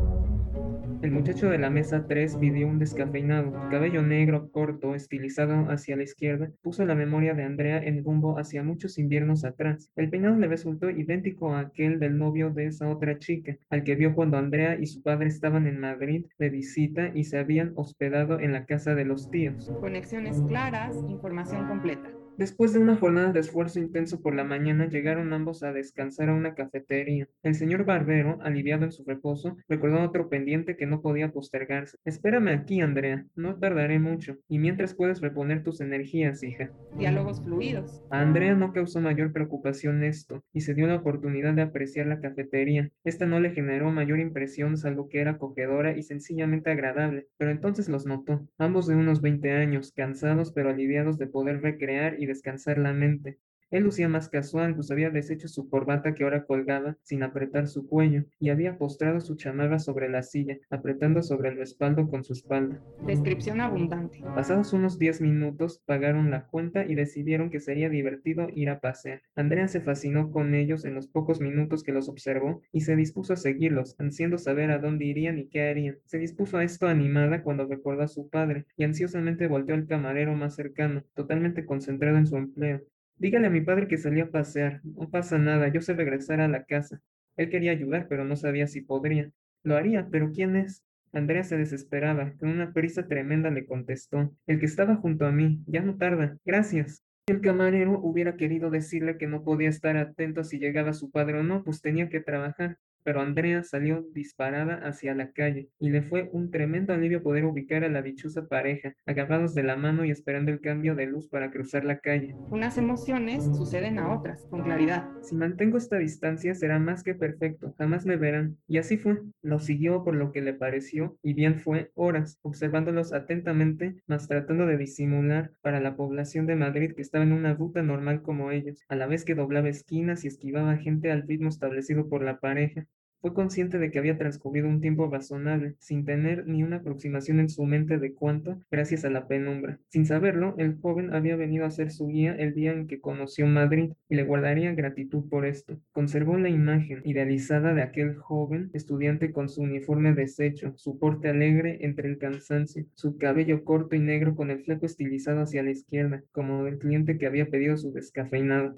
El 1.00 1.12
muchacho 1.12 1.48
de 1.48 1.58
la 1.58 1.70
mesa 1.70 2.06
3 2.08 2.40
vivió 2.40 2.66
un 2.66 2.80
descafeinado, 2.80 3.52
cabello 3.70 4.02
negro, 4.02 4.50
corto, 4.50 4.96
estilizado 4.96 5.70
hacia 5.70 5.96
la 5.96 6.02
izquierda, 6.02 6.50
puso 6.60 6.84
la 6.84 6.96
memoria 6.96 7.34
de 7.34 7.44
Andrea 7.44 7.78
en 7.78 8.02
rumbo 8.02 8.36
hacia 8.36 8.64
muchos 8.64 8.98
inviernos 8.98 9.44
atrás. 9.44 9.92
El 9.94 10.10
peinado 10.10 10.36
le 10.36 10.48
resultó 10.48 10.90
idéntico 10.90 11.54
a 11.54 11.60
aquel 11.60 12.00
del 12.00 12.18
novio 12.18 12.50
de 12.50 12.66
esa 12.66 12.88
otra 12.88 13.16
chica, 13.18 13.56
al 13.70 13.84
que 13.84 13.94
vio 13.94 14.16
cuando 14.16 14.38
Andrea 14.38 14.76
y 14.80 14.86
su 14.86 15.00
padre 15.00 15.28
estaban 15.28 15.68
en 15.68 15.78
Madrid 15.78 16.26
de 16.36 16.50
visita 16.50 17.12
y 17.14 17.24
se 17.24 17.38
habían 17.38 17.74
hospedado 17.76 18.40
en 18.40 18.52
la 18.52 18.66
casa 18.66 18.96
de 18.96 19.04
los 19.04 19.30
tíos. 19.30 19.70
Conexiones 19.80 20.42
claras, 20.48 20.96
información 21.08 21.68
completa. 21.68 22.18
Después 22.38 22.73
de 22.73 22.79
una 22.79 22.94
jornada 22.94 23.32
de 23.32 23.40
esfuerzo 23.40 23.81
intenso 23.81 24.23
por 24.23 24.32
la 24.32 24.44
mañana, 24.44 24.88
llegaron 24.88 25.32
ambos 25.32 25.64
a 25.64 25.73
descansar 25.73 26.29
a 26.29 26.35
una 26.35 26.55
cafetería. 26.55 27.26
El 27.43 27.56
señor 27.56 27.85
Barbero, 27.85 28.38
aliviado 28.43 28.85
en 28.85 28.93
su 28.93 29.02
reposo, 29.02 29.56
recordó 29.69 30.00
otro 30.05 30.29
pendiente 30.29 30.76
que 30.76 30.87
no 30.87 31.02
podía 31.02 31.32
postergarse. 31.32 31.99
Espérame 32.05 32.50
aquí, 32.50 32.81
Andrea, 32.81 33.26
no 33.35 33.56
tardaré 33.56 33.99
mucho, 33.99 34.37
y 34.49 34.61
mientras 34.61 34.94
puedes 34.94 35.20
reponer 35.20 35.64
tus 35.64 35.81
energías, 35.81 36.44
hija. 36.44 36.70
Diálogos 36.96 37.43
fluidos. 37.43 38.05
A 38.08 38.20
Andrea 38.20 38.55
no 38.55 38.73
causó 38.73 39.00
mayor 39.00 39.32
preocupación 39.32 40.05
esto, 40.05 40.44
y 40.52 40.61
se 40.61 40.75
dio 40.75 40.87
la 40.87 40.94
oportunidad 40.94 41.55
de 41.55 41.62
apreciar 41.62 42.06
la 42.06 42.20
cafetería. 42.20 42.88
Esta 43.02 43.26
no 43.26 43.41
le 43.41 43.50
generó 43.50 43.91
mayor 43.91 44.20
impresión, 44.20 44.76
salvo 44.76 45.08
que 45.08 45.20
era 45.20 45.32
acogedora 45.32 45.96
y 45.96 46.05
sencillamente 46.05 46.70
agradable, 46.70 47.26
pero 47.37 47.50
entonces 47.50 47.88
los 47.88 48.06
notó, 48.06 48.46
ambos 48.58 48.87
de 48.87 48.94
unos 48.94 49.23
20 49.23 49.50
años, 49.50 49.91
cansados 49.91 50.52
pero 50.52 50.70
aliviados 50.70 51.19
de 51.19 51.26
poder 51.26 51.62
recrear 51.62 52.14
y 52.20 52.27
descansar 52.28 52.78
la 52.78 52.92
mente. 52.92 53.40
Él 53.70 53.85
lucía 53.85 54.09
más 54.09 54.29
casual, 54.29 54.75
pues 54.75 54.91
había 54.91 55.11
deshecho 55.11 55.47
su 55.47 55.69
corbata 55.69 56.15
que 56.15 56.25
ahora 56.25 56.44
colgaba 56.44 56.97
sin 57.03 57.23
apretar 57.23 57.69
su 57.69 57.87
cuello, 57.87 58.25
y 58.41 58.49
había 58.49 58.79
postrado 58.79 59.20
su 59.20 59.37
chamarra 59.37 59.79
sobre 59.79 60.09
la 60.09 60.23
silla, 60.23 60.59
apretando 60.70 61.23
sobre 61.23 61.50
el 61.50 61.56
respaldo 61.56 62.09
con 62.09 62.25
su 62.25 62.32
espalda. 62.32 62.81
Descripción 63.06 63.61
abundante. 63.61 64.20
Pasados 64.35 64.73
unos 64.73 64.99
diez 64.99 65.20
minutos, 65.20 65.82
pagaron 65.85 66.31
la 66.31 66.47
cuenta 66.47 66.87
y 66.87 66.94
decidieron 66.94 67.50
que 67.50 67.61
sería 67.61 67.91
divertido 67.91 68.49
ir 68.55 68.70
a 68.70 68.81
pasear. 68.81 69.23
Andrea 69.37 69.69
se 69.69 69.81
fascinó 69.81 70.31
con 70.31 70.55
ellos 70.55 70.85
en 70.85 70.94
los 70.94 71.06
pocos 71.06 71.41
minutos 71.41 71.82
que 71.82 71.93
los 71.93 72.09
observó 72.09 72.62
y 72.73 72.81
se 72.82 72.97
dispuso 72.97 73.35
a 73.35 73.37
seguirlos, 73.37 73.97
ansiando 73.99 74.38
saber 74.38 74.70
a 74.70 74.79
dónde 74.79 75.05
irían 75.05 75.38
y 75.38 75.47
qué 75.49 75.69
harían. 75.69 75.99
Se 76.06 76.19
dispuso 76.19 76.56
a 76.56 76.65
esto 76.65 76.87
animada 76.87 77.43
cuando 77.43 77.67
recordó 77.67 78.03
a 78.03 78.09
su 78.09 78.29
padre, 78.31 78.65
y 78.76 78.85
ansiosamente 78.85 79.47
volteó 79.47 79.75
al 79.75 79.87
camarero 79.87 80.35
más 80.35 80.55
cercano, 80.55 81.05
totalmente 81.15 81.67
concentrado 81.67 82.17
en 82.17 82.26
su 82.26 82.37
empleo. 82.37 82.82
Dígale 83.19 83.49
a 83.49 83.50
mi 83.50 83.61
padre 83.61 83.88
que 83.88 83.99
salía 83.99 84.25
a 84.25 84.31
pasear. 84.31 84.81
No 84.85 85.11
pasa 85.11 85.38
nada, 85.38 85.69
yo 85.69 85.81
sé 85.81 85.94
regresar 85.94 86.41
a 86.41 86.49
la 86.49 86.65
casa. 86.65 87.00
Él 87.37 87.50
quería 87.50 87.73
ayudar, 87.73 88.06
pero 88.09 88.25
no 88.25 88.37
sabía 88.37 88.67
si 88.67 88.81
podría. 88.81 89.31
Lo 89.65 89.76
haría, 89.76 90.09
pero 90.11 90.31
¿quién 90.32 90.56
es? 90.56 90.85
Andrea 91.12 91.43
se 91.43 91.56
desesperaba. 91.56 92.32
Con 92.38 92.50
una 92.50 92.73
prisa 92.73 93.09
tremenda 93.09 93.50
le 93.50 93.67
contestó. 93.67 94.32
El 94.47 94.61
que 94.61 94.67
estaba 94.67 94.97
junto 94.97 95.26
a 95.26 95.32
mí. 95.32 95.62
Ya 95.67 95.82
no 95.82 95.97
tarda. 95.97 96.37
Gracias. 96.44 97.03
El 97.26 97.41
camarero 97.41 97.99
hubiera 98.00 98.37
querido 98.37 98.70
decirle 98.70 99.19
que 99.19 99.26
no 99.26 99.43
podía 99.43 99.69
estar 99.69 99.97
atento 99.97 100.44
si 100.44 100.59
llegaba 100.59 100.93
su 100.94 101.11
padre 101.11 101.41
o 101.41 101.43
no, 101.43 101.62
pues 101.62 101.82
tenía 101.82 102.09
que 102.09 102.20
trabajar 102.20 102.79
pero 103.02 103.20
Andrea 103.20 103.62
salió 103.62 104.04
disparada 104.12 104.74
hacia 104.86 105.14
la 105.14 105.32
calle 105.32 105.68
y 105.78 105.90
le 105.90 106.02
fue 106.02 106.28
un 106.32 106.50
tremendo 106.50 106.92
alivio 106.92 107.22
poder 107.22 107.44
ubicar 107.44 107.84
a 107.84 107.88
la 107.88 108.02
dichosa 108.02 108.46
pareja, 108.48 108.94
agarrados 109.06 109.54
de 109.54 109.62
la 109.62 109.76
mano 109.76 110.04
y 110.04 110.10
esperando 110.10 110.50
el 110.50 110.60
cambio 110.60 110.94
de 110.94 111.06
luz 111.06 111.28
para 111.28 111.50
cruzar 111.50 111.84
la 111.84 111.98
calle. 111.98 112.34
Unas 112.50 112.78
emociones 112.78 113.44
suceden 113.44 113.98
a 113.98 114.12
otras, 114.12 114.46
con 114.50 114.62
claridad. 114.62 115.08
Si 115.22 115.34
mantengo 115.34 115.78
esta 115.78 115.98
distancia 115.98 116.55
será 116.55 116.78
más 116.78 117.02
que 117.02 117.14
perfecto, 117.14 117.74
jamás 117.78 118.06
me 118.06 118.17
verán. 118.17 118.56
Y 118.67 118.78
así 118.78 118.96
fue. 118.96 119.19
Lo 119.43 119.58
siguió 119.58 120.05
por 120.05 120.14
lo 120.14 120.32
que 120.32 120.43
le 120.43 120.55
pareció, 120.55 121.17
y 121.22 121.34
bien 121.34 121.60
fue 121.60 121.90
horas, 121.94 122.38
observándolos 122.43 123.12
atentamente, 123.12 123.96
mas 124.06 124.28
tratando 124.28 124.67
de 124.67 124.76
disimular 124.76 125.52
para 125.62 125.81
la 125.81 125.96
población 125.96 126.46
de 126.46 126.56
Madrid 126.56 126.93
que 126.94 127.02
estaba 127.02 127.24
en 127.24 127.32
una 127.32 127.55
ruta 127.55 127.82
normal 127.82 128.22
como 128.22 128.50
ellos, 128.50 128.82
a 128.88 128.96
la 128.96 129.06
vez 129.06 129.24
que 129.24 129.34
doblaba 129.34 129.69
esquinas 129.69 130.24
y 130.24 130.28
esquivaba 130.28 130.76
gente 130.76 131.10
al 131.10 131.26
ritmo 131.26 131.48
establecido 131.48 132.08
por 132.08 132.22
la 132.22 132.40
pareja. 132.40 132.86
Fue 133.20 133.34
consciente 133.34 133.79
de 133.79 133.91
que 133.91 133.98
había 133.98 134.17
transcurrido 134.17 134.69
un 134.69 134.81
tiempo 134.81 135.08
razonable, 135.10 135.75
sin 135.81 136.05
tener 136.05 136.46
ni 136.46 136.63
una 136.63 136.77
aproximación 136.77 137.41
en 137.41 137.48
su 137.48 137.65
mente 137.65 137.98
de 137.98 138.15
cuánto, 138.15 138.60
gracias 138.70 139.05
a 139.05 139.10
la 139.10 139.27
penumbra. 139.27 139.81
Sin 139.89 140.06
saberlo, 140.06 140.55
el 140.56 140.79
joven 140.81 141.13
había 141.13 141.34
venido 141.34 141.67
a 141.67 141.70
ser 141.70 141.91
su 141.91 142.06
guía 142.06 142.37
el 142.37 142.55
día 142.55 142.72
en 142.72 142.87
que 142.87 143.01
conoció 143.01 143.46
Madrid 143.48 143.91
y 144.08 144.15
le 144.15 144.22
guardaría 144.22 144.72
gratitud 144.72 145.29
por 145.29 145.46
esto. 145.46 145.81
Conservó 145.91 146.39
la 146.39 146.48
imagen 146.48 147.03
idealizada 147.05 147.75
de 147.75 147.82
aquel 147.82 148.15
joven 148.15 148.70
estudiante 148.72 149.32
con 149.32 149.48
su 149.48 149.63
uniforme 149.63 150.15
deshecho, 150.15 150.75
su 150.77 150.98
porte 151.01 151.29
alegre 151.29 151.79
entre 151.81 152.08
el 152.08 152.19
cansancio, 152.19 152.87
su 152.94 153.19
cabello 153.19 153.65
corto 153.65 153.96
y 153.96 154.01
negro 154.01 154.37
con 154.37 154.53
el 154.53 154.63
fleco 154.63 154.87
estilizado 154.87 155.41
hacia 155.41 155.65
la 155.65 155.70
izquierda, 155.70 156.22
como 156.31 156.63
del 156.63 156.79
cliente 156.79 157.19
que 157.19 157.27
había 157.27 157.51
pedido 157.51 157.77
su 157.77 157.93
descafeinado 157.93 158.77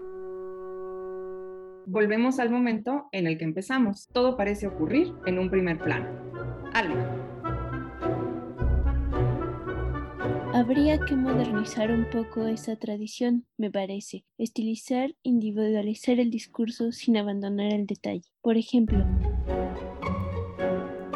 volvemos 1.87 2.39
al 2.39 2.51
momento 2.51 3.09
en 3.13 3.27
el 3.27 3.39
que 3.39 3.45
empezamos. 3.45 4.09
Todo 4.13 4.37
parece 4.37 4.67
ocurrir 4.67 5.13
en 5.27 5.39
un 5.39 5.51
primer 5.51 5.79
plano. 5.79 6.09
Alma. 6.73 7.31
Habría 10.53 10.99
que 10.99 11.15
modernizar 11.15 11.91
un 11.93 12.11
poco 12.11 12.47
esa 12.47 12.77
tradición, 12.77 13.47
me 13.57 13.71
parece, 13.71 14.25
estilizar, 14.37 15.15
individualizar 15.23 16.19
el 16.19 16.31
discurso 16.31 16.93
sin 16.93 17.17
abandonar 17.17 17.73
el 17.73 17.87
detalle. 17.87 18.29
Por 18.43 18.57
ejemplo, 18.57 19.05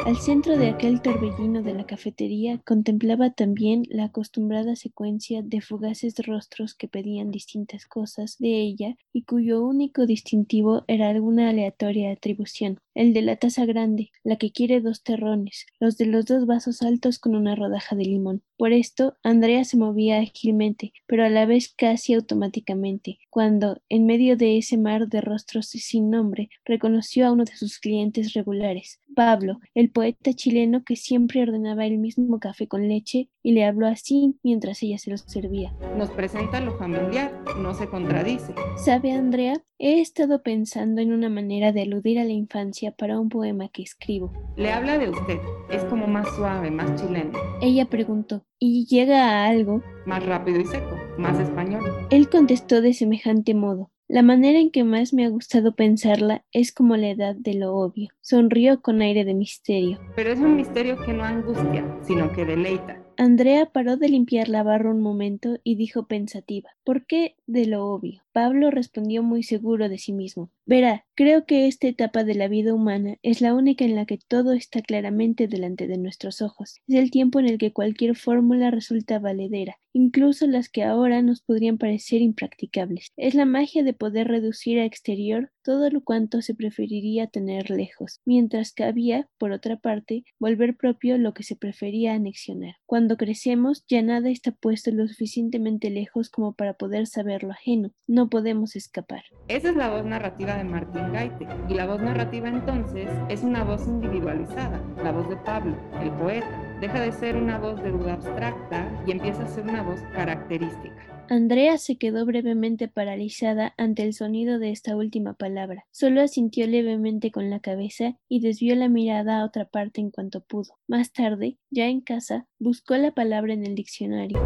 al 0.04 0.18
centro 0.18 0.58
de 0.58 0.68
aquel 0.68 1.00
torbellino 1.00 1.62
de 1.62 1.72
la 1.72 1.86
cafetería 1.86 2.60
contemplaba 2.66 3.30
también 3.30 3.84
la 3.88 4.04
acostumbrada 4.04 4.76
secuencia 4.76 5.40
de 5.42 5.62
fugaces 5.62 6.14
rostros 6.26 6.74
que 6.74 6.88
pedían 6.88 7.30
distintas 7.30 7.86
cosas 7.86 8.36
de 8.38 8.60
ella 8.60 8.96
y 9.14 9.22
cuyo 9.22 9.64
único 9.64 10.04
distintivo 10.04 10.84
era 10.88 11.08
alguna 11.08 11.48
aleatoria 11.48 12.12
atribución. 12.12 12.78
el 12.94 13.12
de 13.12 13.22
la 13.22 13.36
taza 13.36 13.64
grande, 13.64 14.12
la 14.22 14.36
que 14.36 14.52
quiere 14.52 14.80
dos 14.80 15.02
terrones, 15.02 15.66
los 15.80 15.96
de 15.96 16.06
los 16.06 16.26
dos 16.26 16.46
vasos 16.46 16.82
altos 16.82 17.18
con 17.18 17.34
una 17.34 17.56
rodaja 17.56 17.96
de 17.96 18.04
limón. 18.04 18.42
Por 18.56 18.72
esto, 18.72 19.16
Andrea 19.24 19.64
se 19.64 19.76
movía 19.76 20.20
ágilmente, 20.20 20.92
pero 21.06 21.24
a 21.24 21.28
la 21.28 21.44
vez 21.44 21.74
casi 21.76 22.14
automáticamente, 22.14 23.18
cuando, 23.30 23.82
en 23.88 24.06
medio 24.06 24.36
de 24.36 24.58
ese 24.58 24.76
mar 24.76 25.08
de 25.08 25.20
rostros 25.20 25.66
sin 25.66 26.08
nombre, 26.10 26.50
reconoció 26.64 27.26
a 27.26 27.32
uno 27.32 27.44
de 27.44 27.56
sus 27.56 27.80
clientes 27.80 28.32
regulares, 28.32 29.00
Pablo, 29.14 29.60
el 29.74 29.90
poeta 29.94 30.32
chileno 30.34 30.82
que 30.84 30.96
siempre 30.96 31.40
ordenaba 31.40 31.86
el 31.86 31.98
mismo 31.98 32.40
café 32.40 32.66
con 32.66 32.88
leche 32.88 33.30
y 33.42 33.52
le 33.52 33.64
habló 33.64 33.86
así 33.86 34.36
mientras 34.42 34.82
ella 34.82 34.98
se 34.98 35.10
lo 35.10 35.16
servía. 35.16 35.72
Nos 35.96 36.10
presenta 36.10 36.60
lo 36.60 36.76
familiar, 36.76 37.32
no 37.58 37.72
se 37.72 37.88
contradice. 37.88 38.54
¿Sabe, 38.76 39.12
Andrea? 39.12 39.62
He 39.78 40.00
estado 40.00 40.42
pensando 40.42 41.00
en 41.00 41.12
una 41.12 41.28
manera 41.28 41.72
de 41.72 41.82
aludir 41.82 42.18
a 42.18 42.24
la 42.24 42.32
infancia 42.32 42.92
para 42.92 43.18
un 43.20 43.28
poema 43.28 43.68
que 43.68 43.82
escribo. 43.82 44.32
Le 44.56 44.72
habla 44.72 44.98
de 44.98 45.10
usted, 45.10 45.38
es 45.70 45.84
como 45.84 46.06
más 46.06 46.28
suave, 46.34 46.70
más 46.70 47.00
chileno. 47.00 47.38
Ella 47.62 47.86
preguntó, 47.86 48.44
¿y 48.58 48.86
llega 48.86 49.28
a 49.28 49.46
algo? 49.46 49.82
Más 50.06 50.24
rápido 50.26 50.60
y 50.60 50.66
seco, 50.66 50.96
más 51.18 51.38
español. 51.38 51.82
Él 52.10 52.28
contestó 52.28 52.80
de 52.80 52.92
semejante 52.92 53.54
modo. 53.54 53.90
La 54.14 54.22
manera 54.22 54.60
en 54.60 54.70
que 54.70 54.84
más 54.84 55.12
me 55.12 55.24
ha 55.24 55.28
gustado 55.28 55.74
pensarla 55.74 56.44
es 56.52 56.70
como 56.70 56.96
la 56.96 57.08
edad 57.08 57.34
de 57.34 57.54
lo 57.54 57.74
obvio. 57.74 58.10
Sonrió 58.20 58.80
con 58.80 59.02
aire 59.02 59.24
de 59.24 59.34
misterio. 59.34 59.98
Pero 60.14 60.30
es 60.30 60.38
un 60.38 60.54
misterio 60.54 60.96
que 61.04 61.12
no 61.12 61.24
angustia, 61.24 61.84
sino 62.06 62.30
que 62.30 62.44
deleita. 62.44 63.02
Andrea 63.16 63.66
paró 63.66 63.96
de 63.96 64.08
limpiar 64.08 64.48
la 64.48 64.62
barra 64.62 64.92
un 64.92 65.00
momento 65.00 65.58
y 65.64 65.74
dijo 65.74 66.06
pensativa, 66.06 66.70
¿por 66.84 67.06
qué 67.06 67.34
de 67.48 67.66
lo 67.66 67.86
obvio? 67.86 68.23
Pablo 68.34 68.72
respondió 68.72 69.22
muy 69.22 69.44
seguro 69.44 69.88
de 69.88 69.96
sí 69.96 70.12
mismo. 70.12 70.50
Verá, 70.66 71.06
creo 71.14 71.46
que 71.46 71.68
esta 71.68 71.86
etapa 71.86 72.24
de 72.24 72.34
la 72.34 72.48
vida 72.48 72.74
humana 72.74 73.16
es 73.22 73.40
la 73.40 73.54
única 73.54 73.84
en 73.84 73.94
la 73.94 74.06
que 74.06 74.18
todo 74.18 74.54
está 74.54 74.82
claramente 74.82 75.46
delante 75.46 75.86
de 75.86 75.98
nuestros 75.98 76.42
ojos. 76.42 76.80
Es 76.88 76.96
el 76.96 77.12
tiempo 77.12 77.38
en 77.38 77.46
el 77.46 77.58
que 77.58 77.72
cualquier 77.72 78.16
fórmula 78.16 78.72
resulta 78.72 79.20
valedera, 79.20 79.76
incluso 79.92 80.48
las 80.48 80.68
que 80.68 80.82
ahora 80.82 81.22
nos 81.22 81.42
podrían 81.42 81.78
parecer 81.78 82.22
impracticables. 82.22 83.12
Es 83.16 83.36
la 83.36 83.44
magia 83.44 83.84
de 83.84 83.92
poder 83.92 84.26
reducir 84.26 84.80
a 84.80 84.84
exterior 84.84 85.52
todo 85.62 85.88
lo 85.90 86.02
cuanto 86.02 86.42
se 86.42 86.54
preferiría 86.54 87.28
tener 87.28 87.70
lejos, 87.70 88.20
mientras 88.24 88.72
que 88.72 88.84
había, 88.84 89.28
por 89.38 89.52
otra 89.52 89.76
parte, 89.76 90.24
volver 90.38 90.76
propio 90.76 91.16
lo 91.18 91.34
que 91.34 91.42
se 91.42 91.56
prefería 91.56 92.14
anexionar. 92.14 92.74
Cuando 92.84 93.16
crecemos, 93.16 93.84
ya 93.88 94.02
nada 94.02 94.28
está 94.28 94.50
puesto 94.52 94.90
lo 94.90 95.06
suficientemente 95.06 95.90
lejos 95.90 96.28
como 96.28 96.54
para 96.54 96.74
poder 96.74 97.06
saber 97.06 97.44
lo 97.44 97.52
ajeno. 97.52 97.92
No 98.06 98.23
podemos 98.28 98.76
escapar. 98.76 99.22
Esa 99.48 99.70
es 99.70 99.76
la 99.76 99.90
voz 99.90 100.04
narrativa 100.04 100.56
de 100.56 100.64
Martín 100.64 101.12
Gaite, 101.12 101.46
y 101.68 101.74
la 101.74 101.86
voz 101.86 102.00
narrativa 102.00 102.48
entonces 102.48 103.08
es 103.28 103.42
una 103.42 103.64
voz 103.64 103.86
individualizada, 103.86 104.80
la 105.02 105.12
voz 105.12 105.28
de 105.28 105.36
Pablo, 105.36 105.76
el 106.00 106.10
poeta. 106.12 106.78
Deja 106.80 107.00
de 107.00 107.12
ser 107.12 107.36
una 107.36 107.58
voz 107.58 107.82
de 107.82 107.90
duda 107.90 108.14
abstracta 108.14 108.88
y 109.06 109.12
empieza 109.12 109.44
a 109.44 109.48
ser 109.48 109.64
una 109.64 109.82
voz 109.82 110.00
característica. 110.14 111.14
Andrea 111.28 111.78
se 111.78 111.96
quedó 111.96 112.26
brevemente 112.26 112.88
paralizada 112.88 113.72
ante 113.78 114.02
el 114.02 114.12
sonido 114.12 114.58
de 114.58 114.70
esta 114.70 114.94
última 114.94 115.32
palabra. 115.34 115.86
Solo 115.90 116.20
asintió 116.20 116.66
levemente 116.66 117.30
con 117.30 117.48
la 117.48 117.60
cabeza 117.60 118.18
y 118.28 118.40
desvió 118.40 118.74
la 118.76 118.88
mirada 118.88 119.40
a 119.40 119.44
otra 119.44 119.64
parte 119.64 120.00
en 120.00 120.10
cuanto 120.10 120.42
pudo. 120.42 120.78
Más 120.86 121.12
tarde, 121.12 121.56
ya 121.70 121.86
en 121.86 122.02
casa, 122.02 122.46
buscó 122.58 122.96
la 122.96 123.12
palabra 123.12 123.54
en 123.54 123.64
el 123.64 123.74
diccionario. 123.74 124.38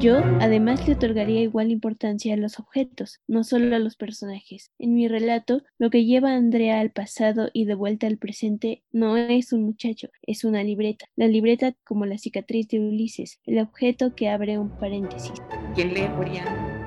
Yo, 0.00 0.18
además, 0.40 0.86
le 0.86 0.94
otorgaría 0.94 1.40
igual 1.40 1.72
importancia 1.72 2.34
a 2.34 2.36
los 2.36 2.60
objetos, 2.60 3.20
no 3.26 3.42
solo 3.42 3.74
a 3.74 3.80
los 3.80 3.96
personajes. 3.96 4.70
En 4.78 4.94
mi 4.94 5.08
relato, 5.08 5.62
lo 5.76 5.90
que 5.90 6.04
lleva 6.04 6.30
a 6.30 6.36
Andrea 6.36 6.78
al 6.78 6.92
pasado 6.92 7.50
y 7.52 7.64
de 7.64 7.74
vuelta 7.74 8.06
al 8.06 8.16
presente 8.16 8.84
no 8.92 9.16
es 9.16 9.52
un 9.52 9.64
muchacho, 9.64 10.10
es 10.22 10.44
una 10.44 10.62
libreta. 10.62 11.06
La 11.16 11.26
libreta 11.26 11.74
como 11.82 12.06
la 12.06 12.16
cicatriz 12.16 12.68
de 12.68 12.78
Ulises, 12.78 13.40
el 13.44 13.58
objeto 13.58 14.14
que 14.14 14.28
abre 14.28 14.56
un 14.56 14.70
paréntesis. 14.70 15.32
¿Quién 15.74 15.92
lee 15.92 16.08
Oriana? 16.16 16.77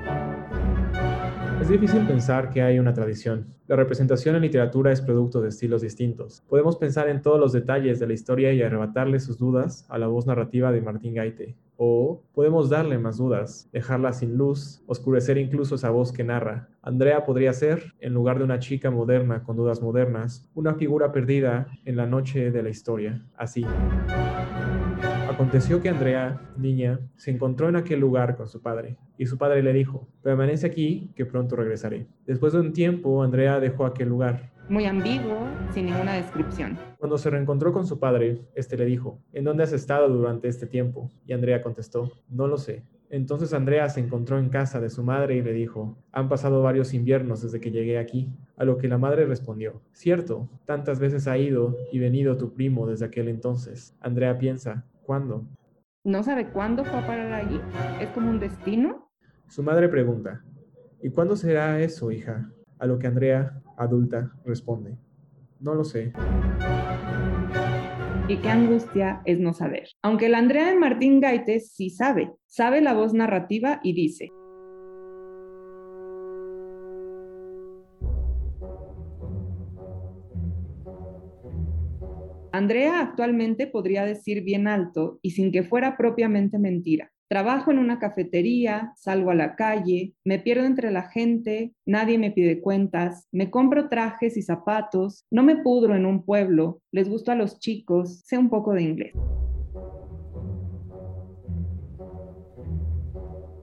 Es 1.60 1.68
difícil 1.68 2.06
pensar 2.06 2.50
que 2.50 2.62
hay 2.62 2.78
una 2.78 2.92
tradición. 2.92 3.46
La 3.66 3.76
representación 3.76 4.34
en 4.36 4.42
literatura 4.42 4.92
es 4.92 5.00
producto 5.00 5.40
de 5.40 5.48
estilos 5.48 5.82
distintos. 5.82 6.42
Podemos 6.48 6.76
pensar 6.76 7.08
en 7.08 7.22
todos 7.22 7.38
los 7.38 7.52
detalles 7.52 8.00
de 8.00 8.06
la 8.06 8.12
historia 8.12 8.52
y 8.52 8.62
arrebatarle 8.62 9.20
sus 9.20 9.38
dudas 9.38 9.86
a 9.88 9.98
la 9.98 10.08
voz 10.08 10.26
narrativa 10.26 10.72
de 10.72 10.80
Martín 10.80 11.14
Gaite. 11.14 11.56
O 11.76 12.22
podemos 12.34 12.68
darle 12.68 12.98
más 12.98 13.16
dudas, 13.16 13.68
dejarla 13.72 14.12
sin 14.12 14.36
luz, 14.36 14.82
oscurecer 14.86 15.38
incluso 15.38 15.76
esa 15.76 15.90
voz 15.90 16.12
que 16.12 16.24
narra. 16.24 16.68
Andrea 16.82 17.24
podría 17.24 17.52
ser, 17.52 17.94
en 18.00 18.12
lugar 18.12 18.38
de 18.38 18.44
una 18.44 18.58
chica 18.58 18.90
moderna 18.90 19.42
con 19.42 19.56
dudas 19.56 19.82
modernas, 19.82 20.48
una 20.54 20.74
figura 20.74 21.12
perdida 21.12 21.68
en 21.84 21.96
la 21.96 22.06
noche 22.06 22.50
de 22.50 22.62
la 22.62 22.70
historia. 22.70 23.24
Así. 23.36 23.64
Aconteció 25.42 25.82
que 25.82 25.88
Andrea, 25.88 26.40
niña, 26.56 27.00
se 27.16 27.32
encontró 27.32 27.68
en 27.68 27.74
aquel 27.74 27.98
lugar 27.98 28.36
con 28.36 28.46
su 28.46 28.62
padre, 28.62 28.96
y 29.18 29.26
su 29.26 29.38
padre 29.38 29.60
le 29.60 29.72
dijo, 29.72 30.06
permanece 30.22 30.68
aquí, 30.68 31.10
que 31.16 31.26
pronto 31.26 31.56
regresaré. 31.56 32.06
Después 32.28 32.52
de 32.52 32.60
un 32.60 32.72
tiempo, 32.72 33.24
Andrea 33.24 33.58
dejó 33.58 33.84
aquel 33.84 34.08
lugar. 34.08 34.52
Muy 34.68 34.84
ambiguo, 34.84 35.48
sin 35.74 35.86
ninguna 35.86 36.14
descripción. 36.14 36.78
Cuando 36.96 37.18
se 37.18 37.28
reencontró 37.28 37.72
con 37.72 37.88
su 37.88 37.98
padre, 37.98 38.42
este 38.54 38.76
le 38.76 38.84
dijo, 38.84 39.18
¿en 39.32 39.42
dónde 39.42 39.64
has 39.64 39.72
estado 39.72 40.08
durante 40.08 40.46
este 40.46 40.68
tiempo? 40.68 41.10
Y 41.26 41.32
Andrea 41.32 41.60
contestó, 41.60 42.12
no 42.28 42.46
lo 42.46 42.56
sé. 42.56 42.84
Entonces 43.10 43.52
Andrea 43.52 43.88
se 43.88 43.98
encontró 43.98 44.38
en 44.38 44.48
casa 44.48 44.80
de 44.80 44.90
su 44.90 45.02
madre 45.02 45.34
y 45.34 45.42
le 45.42 45.52
dijo, 45.52 45.98
han 46.12 46.28
pasado 46.28 46.62
varios 46.62 46.94
inviernos 46.94 47.42
desde 47.42 47.58
que 47.58 47.72
llegué 47.72 47.98
aquí, 47.98 48.30
a 48.56 48.64
lo 48.64 48.78
que 48.78 48.86
la 48.86 48.96
madre 48.96 49.26
respondió, 49.26 49.82
cierto, 49.92 50.48
tantas 50.66 51.00
veces 51.00 51.26
ha 51.26 51.36
ido 51.36 51.76
y 51.92 51.98
venido 51.98 52.36
tu 52.36 52.54
primo 52.54 52.86
desde 52.86 53.06
aquel 53.06 53.26
entonces. 53.26 53.94
Andrea 54.00 54.38
piensa, 54.38 54.86
¿Cuándo? 55.12 55.46
No 56.04 56.22
sabe 56.22 56.48
cuándo 56.48 56.86
fue 56.86 56.98
a 56.98 57.06
parar 57.06 57.34
allí. 57.34 57.60
¿Es 58.00 58.08
como 58.12 58.30
un 58.30 58.40
destino? 58.40 59.10
Su 59.46 59.62
madre 59.62 59.90
pregunta, 59.90 60.42
¿y 61.02 61.10
cuándo 61.10 61.36
será 61.36 61.78
eso, 61.80 62.10
hija? 62.10 62.50
A 62.78 62.86
lo 62.86 62.98
que 62.98 63.08
Andrea, 63.08 63.60
adulta, 63.76 64.32
responde, 64.46 64.96
no 65.60 65.74
lo 65.74 65.84
sé. 65.84 66.14
Y 68.26 68.38
qué 68.38 68.48
angustia 68.48 69.20
es 69.26 69.38
no 69.38 69.52
saber. 69.52 69.86
Aunque 70.00 70.30
la 70.30 70.38
Andrea 70.38 70.70
de 70.70 70.78
Martín 70.78 71.20
Gaites 71.20 71.74
sí 71.74 71.90
sabe, 71.90 72.32
sabe 72.46 72.80
la 72.80 72.94
voz 72.94 73.12
narrativa 73.12 73.80
y 73.82 73.92
dice, 73.92 74.30
Andrea 82.54 83.00
actualmente 83.00 83.66
podría 83.66 84.04
decir 84.04 84.44
bien 84.44 84.68
alto 84.68 85.18
y 85.22 85.30
sin 85.30 85.52
que 85.52 85.62
fuera 85.62 85.96
propiamente 85.96 86.58
mentira. 86.58 87.10
Trabajo 87.26 87.70
en 87.70 87.78
una 87.78 87.98
cafetería, 87.98 88.92
salgo 88.94 89.30
a 89.30 89.34
la 89.34 89.56
calle, 89.56 90.12
me 90.22 90.38
pierdo 90.38 90.66
entre 90.66 90.90
la 90.90 91.04
gente, 91.08 91.72
nadie 91.86 92.18
me 92.18 92.30
pide 92.30 92.60
cuentas, 92.60 93.26
me 93.32 93.50
compro 93.50 93.88
trajes 93.88 94.36
y 94.36 94.42
zapatos, 94.42 95.24
no 95.30 95.42
me 95.42 95.56
pudro 95.56 95.96
en 95.96 96.04
un 96.04 96.26
pueblo, 96.26 96.82
les 96.92 97.08
gusto 97.08 97.32
a 97.32 97.36
los 97.36 97.58
chicos, 97.58 98.20
sé 98.26 98.36
un 98.36 98.50
poco 98.50 98.74
de 98.74 98.82
inglés. 98.82 99.14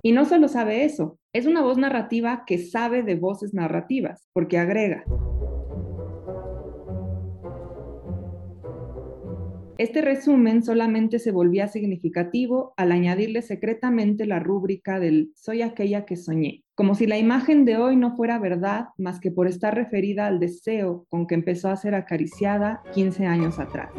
Y 0.01 0.13
no 0.13 0.25
solo 0.25 0.47
sabe 0.47 0.83
eso, 0.83 1.19
es 1.31 1.45
una 1.45 1.61
voz 1.61 1.77
narrativa 1.77 2.43
que 2.47 2.57
sabe 2.57 3.03
de 3.03 3.13
voces 3.13 3.53
narrativas, 3.53 4.27
porque 4.33 4.57
agrega. 4.57 5.03
Este 9.79 10.01
resumen 10.01 10.61
solamente 10.61 11.19
se 11.19 11.31
volvía 11.31 11.69
significativo 11.69 12.73
al 12.75 12.91
añadirle 12.91 13.41
secretamente 13.41 14.25
la 14.25 14.37
rúbrica 14.37 14.99
del 14.99 15.31
soy 15.35 15.61
aquella 15.61 16.03
que 16.03 16.17
soñé, 16.17 16.65
como 16.75 16.95
si 16.95 17.07
la 17.07 17.17
imagen 17.17 17.63
de 17.63 17.77
hoy 17.77 17.95
no 17.95 18.13
fuera 18.17 18.39
verdad 18.39 18.87
más 18.97 19.21
que 19.21 19.31
por 19.31 19.47
estar 19.47 19.73
referida 19.73 20.27
al 20.27 20.41
deseo 20.41 21.05
con 21.07 21.27
que 21.27 21.35
empezó 21.35 21.69
a 21.69 21.77
ser 21.77 21.95
acariciada 21.95 22.81
15 22.93 23.25
años 23.25 23.57
atrás. 23.57 23.89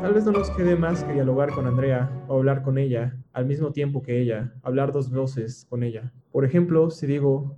Tal 0.00 0.14
vez 0.14 0.24
no 0.24 0.30
nos 0.30 0.48
quede 0.50 0.76
más 0.76 1.02
que 1.02 1.14
dialogar 1.14 1.50
con 1.50 1.66
Andrea 1.66 2.08
o 2.28 2.36
hablar 2.36 2.62
con 2.62 2.78
ella 2.78 3.16
al 3.32 3.46
mismo 3.46 3.72
tiempo 3.72 4.00
que 4.00 4.20
ella, 4.20 4.54
hablar 4.62 4.92
dos 4.92 5.10
voces 5.10 5.66
con 5.68 5.82
ella. 5.82 6.12
Por 6.30 6.44
ejemplo, 6.44 6.88
si 6.90 7.08
digo, 7.08 7.56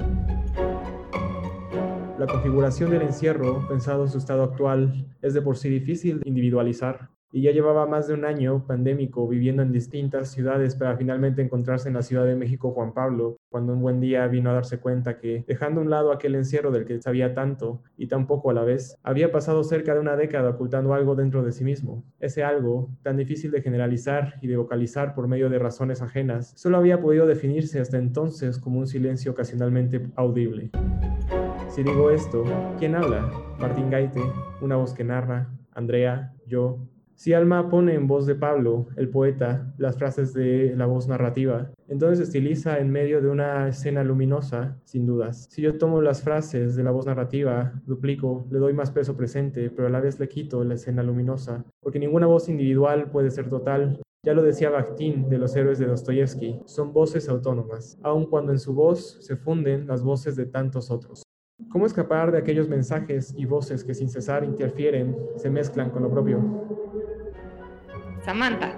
la 2.18 2.26
configuración 2.26 2.90
del 2.90 3.02
encierro, 3.02 3.66
pensado 3.66 4.04
en 4.04 4.10
su 4.10 4.18
estado 4.18 4.44
actual, 4.44 5.06
es 5.20 5.34
de 5.34 5.42
por 5.42 5.56
sí 5.56 5.68
difícil 5.68 6.20
de 6.20 6.28
individualizar. 6.28 7.10
y 7.36 7.42
ya 7.42 7.50
llevaba 7.50 7.84
más 7.84 8.06
de 8.06 8.14
un 8.14 8.24
año 8.24 8.64
pandémico 8.64 9.26
viviendo 9.26 9.60
en 9.60 9.72
distintas 9.72 10.30
ciudades 10.30 10.76
para 10.76 10.96
finalmente 10.96 11.42
encontrarse 11.42 11.88
en 11.88 11.94
la 11.94 12.02
Ciudad 12.02 12.24
de 12.24 12.36
México 12.36 12.70
Juan 12.70 12.94
Pablo, 12.94 13.38
cuando 13.50 13.72
un 13.72 13.80
buen 13.80 14.00
día 14.00 14.24
vino 14.28 14.50
a 14.50 14.52
darse 14.52 14.78
cuenta 14.78 15.18
que, 15.18 15.44
dejando 15.48 15.80
a 15.80 15.82
un 15.82 15.90
lado 15.90 16.12
aquel 16.12 16.36
encierro 16.36 16.70
del 16.70 16.84
que 16.84 17.02
sabía 17.02 17.34
tanto 17.34 17.82
y 17.96 18.06
tan 18.06 18.28
poco 18.28 18.50
a 18.50 18.54
la 18.54 18.62
vez, 18.62 18.96
había 19.02 19.32
pasado 19.32 19.64
cerca 19.64 19.94
de 19.94 20.00
una 20.00 20.14
década 20.14 20.50
ocultando 20.50 20.94
algo 20.94 21.16
dentro 21.16 21.42
de 21.42 21.50
sí 21.50 21.64
mismo. 21.64 22.04
Ese 22.20 22.44
algo, 22.44 22.90
tan 23.02 23.16
difícil 23.16 23.50
de 23.50 23.62
generalizar 23.62 24.34
y 24.40 24.46
de 24.46 24.56
vocalizar 24.56 25.16
por 25.16 25.26
medio 25.26 25.50
de 25.50 25.58
razones 25.58 26.02
ajenas, 26.02 26.52
solo 26.54 26.76
había 26.76 27.00
podido 27.00 27.26
definirse 27.26 27.80
hasta 27.80 27.98
entonces 27.98 28.60
como 28.60 28.78
un 28.78 28.86
silencio 28.86 29.32
ocasionalmente 29.32 30.06
audible. 30.14 30.70
Si 31.74 31.82
digo 31.82 32.08
esto, 32.08 32.44
¿quién 32.78 32.94
habla? 32.94 33.28
Martín 33.58 33.90
Gaite, 33.90 34.22
una 34.60 34.76
voz 34.76 34.94
que 34.94 35.02
narra, 35.02 35.52
Andrea, 35.72 36.32
yo, 36.46 36.78
si 37.16 37.32
Alma 37.32 37.68
pone 37.68 37.94
en 37.94 38.06
voz 38.06 38.26
de 38.26 38.36
Pablo, 38.36 38.86
el 38.94 39.08
poeta, 39.08 39.74
las 39.76 39.98
frases 39.98 40.32
de 40.34 40.76
la 40.76 40.86
voz 40.86 41.08
narrativa, 41.08 41.72
entonces 41.88 42.28
estiliza 42.28 42.78
en 42.78 42.92
medio 42.92 43.20
de 43.20 43.28
una 43.28 43.66
escena 43.66 44.04
luminosa, 44.04 44.78
sin 44.84 45.04
dudas. 45.04 45.48
Si 45.50 45.62
yo 45.62 45.76
tomo 45.76 46.00
las 46.00 46.22
frases 46.22 46.76
de 46.76 46.84
la 46.84 46.92
voz 46.92 47.06
narrativa, 47.06 47.72
duplico, 47.86 48.46
le 48.52 48.60
doy 48.60 48.72
más 48.72 48.92
peso 48.92 49.16
presente, 49.16 49.68
pero 49.68 49.88
a 49.88 49.90
la 49.90 49.98
vez 49.98 50.20
le 50.20 50.28
quito 50.28 50.62
la 50.62 50.74
escena 50.74 51.02
luminosa, 51.02 51.64
porque 51.80 51.98
ninguna 51.98 52.28
voz 52.28 52.48
individual 52.48 53.10
puede 53.10 53.32
ser 53.32 53.48
total. 53.48 54.00
Ya 54.22 54.32
lo 54.32 54.44
decía 54.44 54.70
Bakhtin 54.70 55.28
de 55.28 55.38
los 55.38 55.56
héroes 55.56 55.80
de 55.80 55.86
Dostoyevsky, 55.86 56.60
son 56.66 56.92
voces 56.92 57.28
autónomas, 57.28 57.98
aun 58.04 58.26
cuando 58.26 58.52
en 58.52 58.60
su 58.60 58.74
voz 58.74 59.18
se 59.26 59.34
funden 59.34 59.88
las 59.88 60.04
voces 60.04 60.36
de 60.36 60.46
tantos 60.46 60.92
otros. 60.92 61.23
¿Cómo 61.70 61.86
escapar 61.86 62.32
de 62.32 62.38
aquellos 62.38 62.68
mensajes 62.68 63.34
y 63.36 63.44
voces 63.46 63.84
que 63.84 63.94
sin 63.94 64.08
cesar 64.08 64.44
interfieren, 64.44 65.16
se 65.36 65.50
mezclan 65.50 65.90
con 65.90 66.02
lo 66.02 66.10
propio? 66.10 66.40
Samantha. 68.24 68.74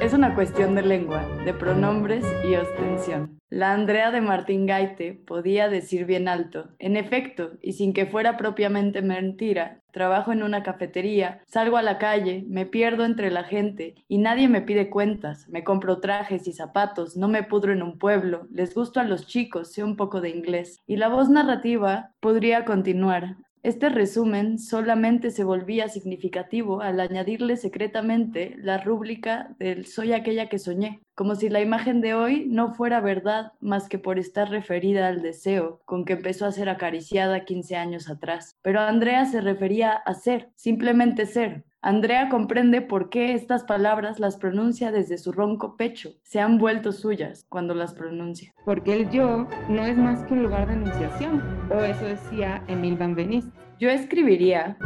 Es 0.00 0.14
una 0.14 0.34
cuestión 0.34 0.74
de 0.74 0.82
lengua, 0.82 1.24
de 1.44 1.52
pronombres 1.54 2.24
y 2.48 2.54
ostensión. 2.54 3.38
La 3.50 3.72
Andrea 3.72 4.10
de 4.10 4.20
Martín 4.20 4.66
Gaite 4.66 5.12
podía 5.12 5.68
decir 5.68 6.06
bien 6.06 6.26
alto, 6.26 6.70
en 6.78 6.96
efecto, 6.96 7.58
y 7.60 7.72
sin 7.72 7.92
que 7.92 8.06
fuera 8.06 8.36
propiamente 8.36 9.02
mentira, 9.02 9.79
trabajo 9.92 10.32
en 10.32 10.42
una 10.42 10.62
cafetería, 10.62 11.40
salgo 11.46 11.76
a 11.76 11.82
la 11.82 11.98
calle, 11.98 12.44
me 12.48 12.66
pierdo 12.66 13.04
entre 13.04 13.30
la 13.30 13.44
gente 13.44 13.94
y 14.08 14.18
nadie 14.18 14.48
me 14.48 14.62
pide 14.62 14.90
cuentas, 14.90 15.48
me 15.48 15.64
compro 15.64 16.00
trajes 16.00 16.46
y 16.48 16.52
zapatos, 16.52 17.16
no 17.16 17.28
me 17.28 17.42
pudro 17.42 17.72
en 17.72 17.82
un 17.82 17.98
pueblo, 17.98 18.46
les 18.50 18.74
gusto 18.74 19.00
a 19.00 19.04
los 19.04 19.26
chicos, 19.26 19.72
sé 19.72 19.84
un 19.84 19.96
poco 19.96 20.20
de 20.20 20.30
inglés. 20.30 20.80
Y 20.86 20.96
la 20.96 21.08
voz 21.08 21.28
narrativa 21.28 22.12
podría 22.20 22.64
continuar, 22.64 23.36
este 23.62 23.90
resumen 23.90 24.58
solamente 24.58 25.30
se 25.30 25.44
volvía 25.44 25.90
significativo 25.90 26.80
al 26.80 26.98
añadirle 26.98 27.58
secretamente 27.58 28.54
la 28.56 28.78
rúbrica 28.78 29.54
del 29.58 29.84
soy 29.84 30.14
aquella 30.14 30.48
que 30.48 30.58
soñé, 30.58 31.02
como 31.20 31.34
si 31.34 31.50
la 31.50 31.60
imagen 31.60 32.00
de 32.00 32.14
hoy 32.14 32.46
no 32.48 32.72
fuera 32.72 33.02
verdad 33.02 33.52
más 33.60 33.90
que 33.90 33.98
por 33.98 34.18
estar 34.18 34.48
referida 34.48 35.06
al 35.06 35.20
deseo 35.20 35.82
con 35.84 36.06
que 36.06 36.14
empezó 36.14 36.46
a 36.46 36.50
ser 36.50 36.70
acariciada 36.70 37.44
15 37.44 37.76
años 37.76 38.08
atrás. 38.08 38.56
Pero 38.62 38.80
Andrea 38.80 39.26
se 39.26 39.42
refería 39.42 39.92
a 39.92 40.14
ser, 40.14 40.48
simplemente 40.54 41.26
ser, 41.26 41.66
Andrea 41.82 42.30
comprende 42.30 42.80
por 42.80 43.10
qué 43.10 43.34
estas 43.34 43.64
palabras 43.64 44.18
las 44.18 44.38
pronuncia 44.38 44.92
desde 44.92 45.18
su 45.18 45.30
ronco 45.30 45.76
pecho. 45.76 46.14
Se 46.22 46.40
han 46.40 46.56
vuelto 46.56 46.90
suyas 46.90 47.44
cuando 47.50 47.74
las 47.74 47.92
pronuncia. 47.92 48.54
Porque 48.64 48.94
el 48.94 49.10
yo 49.10 49.46
no 49.68 49.84
es 49.84 49.98
más 49.98 50.22
que 50.22 50.32
un 50.32 50.42
lugar 50.42 50.68
de 50.68 50.72
enunciación, 50.72 51.42
o 51.70 51.84
eso 51.84 52.06
decía 52.06 52.64
Emil 52.66 52.96
Van 52.96 53.14
Benist. 53.14 53.54
Yo 53.78 53.90
escribiría 53.90 54.78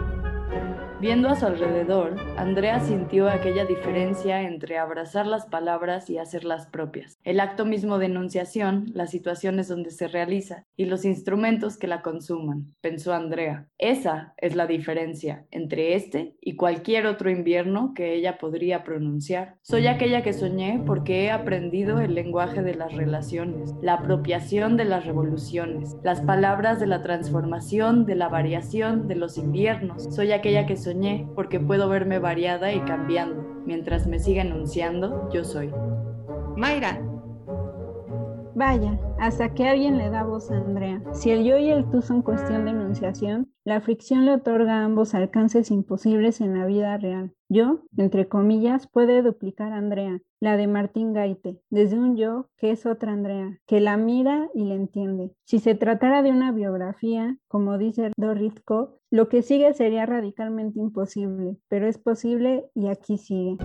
Viendo 1.05 1.29
a 1.29 1.35
su 1.35 1.45
alrededor, 1.45 2.17
Andrea 2.39 2.81
sintió 2.81 3.29
aquella 3.29 3.67
diferencia 3.67 4.41
entre 4.41 4.79
abrazar 4.79 5.27
las 5.27 5.45
palabras 5.45 6.09
y 6.09 6.17
hacerlas 6.17 6.67
propias, 6.69 7.19
el 7.25 7.41
acto 7.41 7.67
mismo 7.67 7.99
de 7.99 8.07
enunciación, 8.07 8.87
las 8.95 9.11
situaciones 9.11 9.69
donde 9.69 9.91
se 9.91 10.09
realiza 10.09 10.65
y 10.79 10.87
los 10.87 11.05
instrumentos 11.05 11.77
que 11.77 11.89
la 11.89 12.01
consuman, 12.01 12.73
pensó 12.81 13.13
Andrea. 13.13 13.69
Esa 13.77 14.33
es 14.39 14.57
la 14.57 14.67
diferencia 14.67 15.45
entre 15.51 15.95
este 15.95 16.37
y 16.41 16.57
cualquier 16.57 17.07
otro 17.07 17.29
invierno 17.29 17.93
que 17.95 18.15
ella 18.15 18.39
podría 18.39 18.83
pronunciar. 18.83 19.57
Soy 19.61 19.89
aquella 19.89 20.23
que 20.23 20.33
soñé 20.33 20.83
porque 20.87 21.25
he 21.25 21.31
aprendido 21.31 22.01
el 22.01 22.15
lenguaje 22.15 22.63
de 22.63 22.77
las 22.77 22.95
relaciones, 22.95 23.75
la 23.83 23.93
apropiación 23.93 24.79
de 24.79 24.87
las 24.87 25.05
revoluciones, 25.05 25.97
las 26.03 26.23
palabras 26.23 26.81
de 26.81 26.87
la 26.87 27.03
transformación, 27.03 28.07
de 28.07 28.15
la 28.15 28.31
variación, 28.31 29.07
de 29.07 29.17
los 29.17 29.37
inviernos. 29.37 30.05
Soy 30.15 30.33
aquella 30.33 30.65
que 30.65 30.79
soñé 30.79 30.94
porque 31.35 31.61
puedo 31.61 31.89
verme 31.89 32.19
variada 32.19 32.73
y 32.73 32.81
cambiando. 32.81 33.63
Mientras 33.67 34.07
me 34.07 34.19
siga 34.19 34.43
enunciando, 34.43 35.29
yo 35.33 35.45
soy. 35.45 35.71
Mayra. 36.57 37.13
Vaya, 38.55 39.01
hasta 39.19 39.53
que 39.53 39.67
alguien 39.67 39.99
le 39.99 40.11
da 40.11 40.23
voz 40.23 40.51
a 40.51 40.57
Andrea. 40.57 41.03
Si 41.12 41.31
el 41.31 41.45
yo 41.45 41.59
y 41.59 41.71
el 41.71 41.90
tú 41.90 42.03
son 42.03 42.23
cuestión 42.23 42.64
de 42.64 42.71
enunciación, 42.71 43.53
la 43.64 43.81
fricción 43.81 44.25
le 44.25 44.35
otorga 44.35 44.77
a 44.77 44.85
ambos 44.85 45.14
alcances 45.14 45.73
imposibles 45.73 46.40
en 46.40 46.57
la 46.57 46.64
vida 46.64 46.97
real. 46.97 47.33
Yo, 47.49 47.81
entre 47.97 48.29
comillas, 48.29 48.87
puede 48.87 49.23
duplicar 49.23 49.73
a 49.73 49.79
Andrea, 49.79 50.21
la 50.40 50.57
de 50.57 50.69
Martín 50.69 51.12
Gaite, 51.12 51.61
desde 51.71 51.99
un 51.99 52.17
yo 52.17 52.49
que 52.57 52.71
es 52.71 52.87
otra 52.87 53.12
Andrea, 53.12 53.59
que 53.67 53.81
la 53.81 53.97
mira 53.97 54.49
y 54.55 54.64
le 54.64 54.75
entiende. 54.75 55.33
Si 55.45 55.59
se 55.59 55.75
tratara 55.75 56.23
de 56.23 56.31
una 56.31 56.53
biografía, 56.53 57.37
como 57.49 57.77
dice 57.77 58.12
Doris 58.17 58.55
lo 59.11 59.29
que 59.29 59.43
sigue 59.43 59.73
sería 59.75 60.07
radicalmente 60.07 60.79
imposible, 60.79 61.57
pero 61.69 61.88
es 61.88 61.99
posible 61.99 62.71
y 62.75 62.88
aquí 62.88 63.17
sigue. 63.19 63.57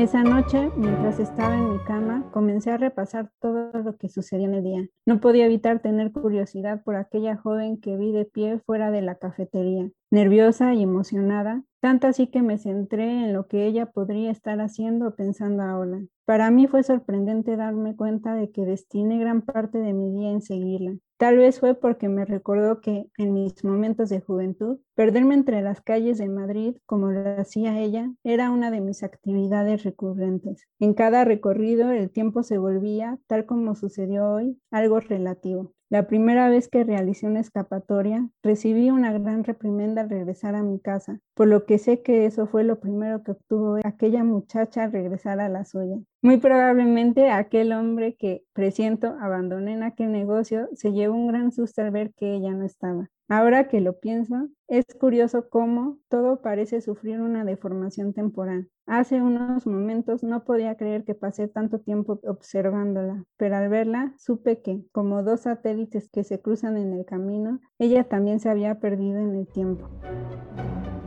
Esa 0.00 0.22
noche, 0.22 0.70
mientras 0.78 1.20
estaba 1.20 1.54
en 1.58 1.72
mi 1.72 1.78
cama, 1.80 2.24
comencé 2.32 2.70
a 2.70 2.78
repasar 2.78 3.30
todo 3.38 3.70
lo 3.70 3.98
que 3.98 4.08
sucedió 4.08 4.46
en 4.46 4.54
el 4.54 4.64
día. 4.64 4.88
No 5.04 5.20
podía 5.20 5.44
evitar 5.44 5.82
tener 5.82 6.10
curiosidad 6.10 6.82
por 6.82 6.96
aquella 6.96 7.36
joven 7.36 7.78
que 7.78 7.98
vi 7.98 8.10
de 8.10 8.24
pie 8.24 8.60
fuera 8.60 8.90
de 8.90 9.02
la 9.02 9.16
cafetería, 9.16 9.90
nerviosa 10.10 10.74
y 10.74 10.82
emocionada, 10.82 11.62
tanto 11.80 12.06
así 12.06 12.26
que 12.26 12.42
me 12.42 12.58
centré 12.58 13.24
en 13.24 13.32
lo 13.32 13.46
que 13.46 13.66
ella 13.66 13.86
podría 13.86 14.30
estar 14.30 14.60
haciendo 14.60 15.08
o 15.08 15.14
pensando 15.14 15.62
ahora. 15.62 16.00
Para 16.26 16.50
mí 16.50 16.66
fue 16.66 16.82
sorprendente 16.82 17.56
darme 17.56 17.96
cuenta 17.96 18.34
de 18.34 18.50
que 18.50 18.64
destiné 18.64 19.18
gran 19.18 19.42
parte 19.42 19.78
de 19.78 19.92
mi 19.92 20.10
día 20.12 20.30
en 20.30 20.42
seguirla. 20.42 20.96
Tal 21.16 21.36
vez 21.36 21.60
fue 21.60 21.74
porque 21.74 22.08
me 22.08 22.24
recordó 22.24 22.80
que 22.80 23.10
en 23.18 23.34
mis 23.34 23.64
momentos 23.64 24.08
de 24.08 24.20
juventud, 24.20 24.78
perderme 24.94 25.34
entre 25.34 25.60
las 25.60 25.80
calles 25.80 26.18
de 26.18 26.28
Madrid, 26.28 26.76
como 26.86 27.10
lo 27.10 27.40
hacía 27.40 27.78
ella, 27.78 28.12
era 28.24 28.50
una 28.50 28.70
de 28.70 28.80
mis 28.80 29.02
actividades 29.02 29.82
recurrentes. 29.82 30.66
En 30.78 30.94
cada 30.94 31.24
recorrido 31.24 31.90
el 31.90 32.10
tiempo 32.10 32.42
se 32.42 32.58
volvía, 32.58 33.18
tal 33.26 33.44
como 33.44 33.74
sucedió 33.74 34.30
hoy, 34.30 34.58
algo 34.70 35.00
relativo. 35.00 35.72
La 35.90 36.06
primera 36.06 36.48
vez 36.48 36.68
que 36.68 36.84
realicé 36.84 37.26
una 37.26 37.40
escapatoria, 37.40 38.28
recibí 38.44 38.90
una 38.90 39.12
gran 39.12 39.42
reprimenda 39.42 40.02
al 40.02 40.08
regresar 40.08 40.54
a 40.54 40.62
mi 40.62 40.78
casa, 40.78 41.18
por 41.34 41.48
lo 41.48 41.66
que 41.66 41.78
sé 41.78 42.00
que 42.00 42.26
eso 42.26 42.46
fue 42.46 42.62
lo 42.62 42.78
primero 42.78 43.24
que 43.24 43.32
obtuvo 43.32 43.76
aquella 43.82 44.22
muchacha 44.22 44.84
al 44.84 44.92
regresar 44.92 45.40
a 45.40 45.48
la 45.48 45.64
suya. 45.64 45.96
Muy 46.22 46.36
probablemente 46.36 47.30
aquel 47.30 47.72
hombre 47.72 48.14
que 48.14 48.44
presiento 48.52 49.16
abandoné 49.20 49.72
en 49.72 49.82
aquel 49.82 50.12
negocio 50.12 50.68
se 50.74 50.92
llevó 50.92 51.16
un 51.16 51.26
gran 51.26 51.50
susto 51.50 51.82
al 51.82 51.90
ver 51.90 52.12
que 52.14 52.36
ella 52.36 52.52
no 52.52 52.64
estaba. 52.64 53.10
Ahora 53.32 53.68
que 53.68 53.80
lo 53.80 54.00
pienso, 54.00 54.48
es 54.66 54.84
curioso 54.98 55.48
cómo 55.50 55.98
todo 56.08 56.42
parece 56.42 56.80
sufrir 56.80 57.20
una 57.20 57.44
deformación 57.44 58.12
temporal. 58.12 58.68
Hace 58.86 59.22
unos 59.22 59.68
momentos 59.68 60.24
no 60.24 60.42
podía 60.42 60.76
creer 60.76 61.04
que 61.04 61.14
pasé 61.14 61.46
tanto 61.46 61.78
tiempo 61.78 62.18
observándola, 62.24 63.24
pero 63.36 63.56
al 63.56 63.68
verla 63.68 64.12
supe 64.18 64.62
que, 64.62 64.84
como 64.90 65.22
dos 65.22 65.42
satélites 65.42 66.08
que 66.08 66.24
se 66.24 66.40
cruzan 66.40 66.76
en 66.76 66.92
el 66.92 67.04
camino, 67.04 67.60
ella 67.78 68.02
también 68.02 68.40
se 68.40 68.50
había 68.50 68.80
perdido 68.80 69.20
en 69.20 69.36
el 69.36 69.46
tiempo. 69.46 69.88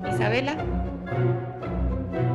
Isabela. 0.09 0.55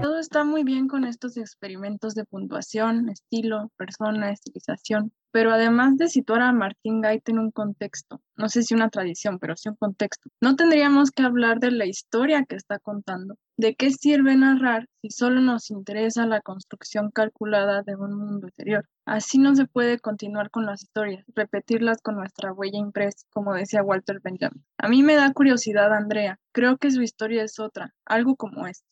Todo 0.03 0.19
está 0.19 0.45
muy 0.45 0.65
bien 0.65 0.87
con 0.89 1.05
estos 1.05 1.39
experimentos 1.39 2.15
de 2.15 2.27
puntuación, 2.27 3.09
estilo, 3.09 3.73
persona, 3.79 4.33
estilización, 4.33 5.13
pero 5.31 5.53
además 5.53 5.97
de 5.97 6.09
situar 6.09 6.43
a 6.43 6.53
Martín 6.53 7.01
Gaite 7.01 7.33
en 7.33 7.39
un 7.39 7.51
contexto, 7.51 8.21
no 8.37 8.49
sé 8.49 8.63
si 8.63 8.75
una 8.75 8.89
tradición, 8.89 9.39
pero 9.39 9.57
sí 9.57 9.69
un 9.69 9.77
contexto, 9.77 10.31
no 10.41 10.57
tendríamos 10.57 11.11
que 11.11 11.23
hablar 11.23 11.59
de 11.59 11.71
la 11.71 11.87
historia 11.87 12.45
que 12.45 12.57
está 12.57 12.79
contando. 12.79 13.37
¿De 13.57 13.75
qué 13.75 13.91
sirve 13.91 14.37
narrar 14.37 14.87
si 15.03 15.11
solo 15.11 15.41
nos 15.41 15.71
interesa 15.71 16.27
la 16.27 16.41
construcción 16.41 17.11
calculada 17.11 17.83
de 17.83 17.97
un 17.97 18.17
mundo 18.17 18.47
interior? 18.47 18.89
Así 19.05 19.39
no 19.39 19.57
se 19.57 19.67
puede 19.67 19.99
continuar 19.99 20.51
con 20.51 20.65
las 20.65 20.85
historias, 20.85 21.25
repetirlas 21.35 22.01
con 22.01 22.15
nuestra 22.15 22.53
huella 22.53 22.79
impresa, 22.79 23.27
como 23.33 23.55
decía 23.55 23.83
Walter 23.83 24.21
Benjamin. 24.23 24.65
A 24.79 24.89
mí 24.89 25.03
me 25.03 25.17
da 25.17 25.33
curiosidad, 25.33 25.93
Andrea. 25.93 26.39
Creo 26.53 26.77
que 26.77 26.93
su 26.93 27.03
historia 27.03 27.43
es 27.43 27.59
otra, 27.59 27.95
algo 28.07 28.37
como 28.37 28.67
esto. 28.69 28.87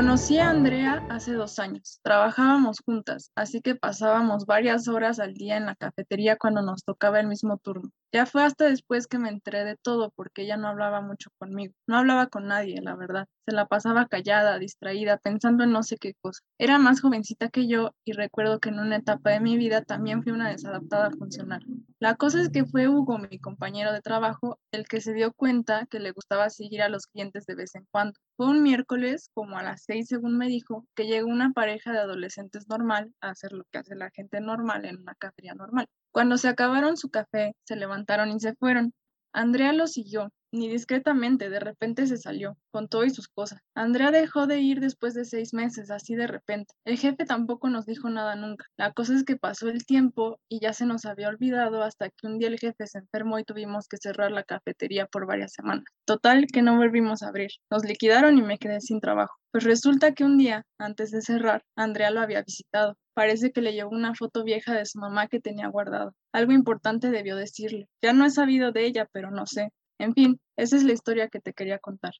Conocí 0.00 0.38
a 0.38 0.48
Andrea 0.48 1.04
hace 1.08 1.34
dos 1.34 1.58
años. 1.58 2.00
Trabajábamos 2.02 2.78
juntas, 2.80 3.32
así 3.34 3.60
que 3.60 3.74
pasábamos 3.74 4.46
varias 4.46 4.88
horas 4.88 5.20
al 5.20 5.34
día 5.34 5.58
en 5.58 5.66
la 5.66 5.74
cafetería 5.74 6.36
cuando 6.36 6.62
nos 6.62 6.84
tocaba 6.84 7.20
el 7.20 7.26
mismo 7.26 7.58
turno. 7.58 7.90
Ya 8.12 8.26
fue 8.26 8.42
hasta 8.42 8.64
después 8.64 9.06
que 9.06 9.18
me 9.18 9.28
enteré 9.28 9.64
de 9.64 9.76
todo 9.76 10.10
porque 10.16 10.42
ella 10.42 10.56
no 10.56 10.66
hablaba 10.66 11.00
mucho 11.00 11.30
conmigo. 11.38 11.74
No 11.86 11.96
hablaba 11.96 12.26
con 12.26 12.48
nadie, 12.48 12.80
la 12.82 12.96
verdad. 12.96 13.28
Se 13.46 13.54
la 13.54 13.66
pasaba 13.66 14.06
callada, 14.08 14.58
distraída, 14.58 15.18
pensando 15.18 15.62
en 15.62 15.70
no 15.70 15.84
sé 15.84 15.96
qué 15.96 16.14
cosa. 16.20 16.40
Era 16.58 16.78
más 16.78 17.00
jovencita 17.00 17.50
que 17.50 17.68
yo 17.68 17.94
y 18.04 18.12
recuerdo 18.12 18.58
que 18.58 18.70
en 18.70 18.80
una 18.80 18.96
etapa 18.96 19.30
de 19.30 19.38
mi 19.38 19.56
vida 19.56 19.82
también 19.82 20.24
fui 20.24 20.32
una 20.32 20.50
desadaptada 20.50 21.12
funcional. 21.12 21.64
La 22.00 22.16
cosa 22.16 22.40
es 22.40 22.48
que 22.48 22.64
fue 22.64 22.88
Hugo, 22.88 23.18
mi 23.18 23.38
compañero 23.38 23.92
de 23.92 24.00
trabajo, 24.00 24.58
el 24.72 24.88
que 24.88 25.00
se 25.00 25.12
dio 25.12 25.32
cuenta 25.32 25.86
que 25.86 26.00
le 26.00 26.10
gustaba 26.10 26.50
seguir 26.50 26.82
a 26.82 26.88
los 26.88 27.06
clientes 27.06 27.46
de 27.46 27.54
vez 27.54 27.76
en 27.76 27.86
cuando. 27.92 28.18
Fue 28.36 28.48
un 28.48 28.62
miércoles, 28.62 29.30
como 29.34 29.56
a 29.56 29.62
las 29.62 29.84
seis 29.84 30.08
según 30.08 30.36
me 30.36 30.48
dijo, 30.48 30.84
que 30.96 31.06
llegó 31.06 31.28
una 31.28 31.52
pareja 31.52 31.92
de 31.92 31.98
adolescentes 31.98 32.68
normal 32.68 33.12
a 33.20 33.30
hacer 33.30 33.52
lo 33.52 33.64
que 33.70 33.78
hace 33.78 33.94
la 33.94 34.10
gente 34.10 34.40
normal 34.40 34.84
en 34.84 34.98
una 34.98 35.14
cafetería 35.14 35.54
normal. 35.54 35.86
Cuando 36.12 36.36
se 36.38 36.48
acabaron 36.48 36.96
su 36.96 37.10
café, 37.10 37.54
se 37.64 37.76
levantaron 37.76 38.30
y 38.30 38.40
se 38.40 38.54
fueron. 38.54 38.92
Andrea 39.32 39.72
lo 39.72 39.86
siguió, 39.86 40.30
ni 40.52 40.68
discretamente, 40.68 41.50
de 41.50 41.60
repente 41.60 42.06
se 42.06 42.16
salió, 42.16 42.56
con 42.70 42.88
todo 42.88 43.04
y 43.04 43.10
sus 43.10 43.28
cosas. 43.28 43.60
Andrea 43.74 44.10
dejó 44.10 44.46
de 44.46 44.60
ir 44.60 44.80
después 44.80 45.14
de 45.14 45.24
seis 45.24 45.54
meses, 45.54 45.90
así 45.90 46.14
de 46.14 46.26
repente. 46.26 46.74
El 46.84 46.98
jefe 46.98 47.24
tampoco 47.24 47.68
nos 47.68 47.86
dijo 47.86 48.10
nada 48.10 48.36
nunca. 48.36 48.66
La 48.76 48.92
cosa 48.92 49.14
es 49.14 49.24
que 49.24 49.36
pasó 49.36 49.68
el 49.68 49.84
tiempo 49.86 50.38
y 50.48 50.60
ya 50.60 50.72
se 50.72 50.86
nos 50.86 51.04
había 51.04 51.28
olvidado 51.28 51.82
hasta 51.82 52.10
que 52.10 52.26
un 52.26 52.38
día 52.38 52.48
el 52.48 52.58
jefe 52.58 52.86
se 52.86 52.98
enfermó 52.98 53.38
y 53.38 53.44
tuvimos 53.44 53.88
que 53.88 53.96
cerrar 53.96 54.32
la 54.32 54.42
cafetería 54.42 55.06
por 55.06 55.26
varias 55.26 55.52
semanas. 55.52 55.84
Total 56.04 56.46
que 56.52 56.62
no 56.62 56.76
volvimos 56.76 57.22
a 57.22 57.28
abrir. 57.28 57.50
Nos 57.70 57.84
liquidaron 57.84 58.38
y 58.38 58.42
me 58.42 58.58
quedé 58.58 58.80
sin 58.80 59.00
trabajo. 59.00 59.34
Pues 59.52 59.64
resulta 59.64 60.12
que 60.12 60.24
un 60.24 60.38
día, 60.38 60.64
antes 60.78 61.10
de 61.10 61.22
cerrar, 61.22 61.64
Andrea 61.76 62.10
lo 62.10 62.20
había 62.20 62.42
visitado. 62.42 62.96
Parece 63.14 63.50
que 63.50 63.60
le 63.60 63.72
llevó 63.72 63.90
una 63.90 64.14
foto 64.14 64.44
vieja 64.44 64.74
de 64.74 64.86
su 64.86 64.98
mamá 64.98 65.26
que 65.26 65.40
tenía 65.40 65.68
guardado. 65.68 66.14
Algo 66.32 66.52
importante 66.52 67.10
debió 67.10 67.36
decirle. 67.36 67.88
Ya 68.00 68.12
no 68.12 68.24
he 68.24 68.30
sabido 68.30 68.70
de 68.70 68.86
ella, 68.86 69.08
pero 69.12 69.30
no 69.30 69.46
sé. 69.46 69.72
En 70.00 70.14
fin, 70.14 70.40
esa 70.56 70.76
es 70.76 70.84
la 70.84 70.92
historia 70.92 71.28
que 71.28 71.40
te 71.40 71.52
quería 71.52 71.78
contar. 71.78 72.14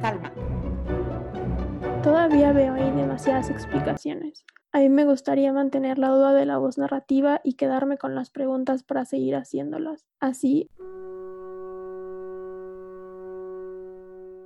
Calma. 0.00 0.32
Todavía 2.02 2.52
veo 2.52 2.72
ahí 2.72 2.90
demasiadas 2.90 3.50
explicaciones. 3.50 4.46
A 4.72 4.78
mí 4.78 4.88
me 4.88 5.04
gustaría 5.04 5.52
mantener 5.52 5.98
la 5.98 6.08
duda 6.08 6.32
de 6.32 6.46
la 6.46 6.56
voz 6.56 6.78
narrativa 6.78 7.42
y 7.44 7.54
quedarme 7.54 7.98
con 7.98 8.14
las 8.14 8.30
preguntas 8.30 8.82
para 8.82 9.04
seguir 9.04 9.36
haciéndolas. 9.36 10.06
Así, 10.20 10.70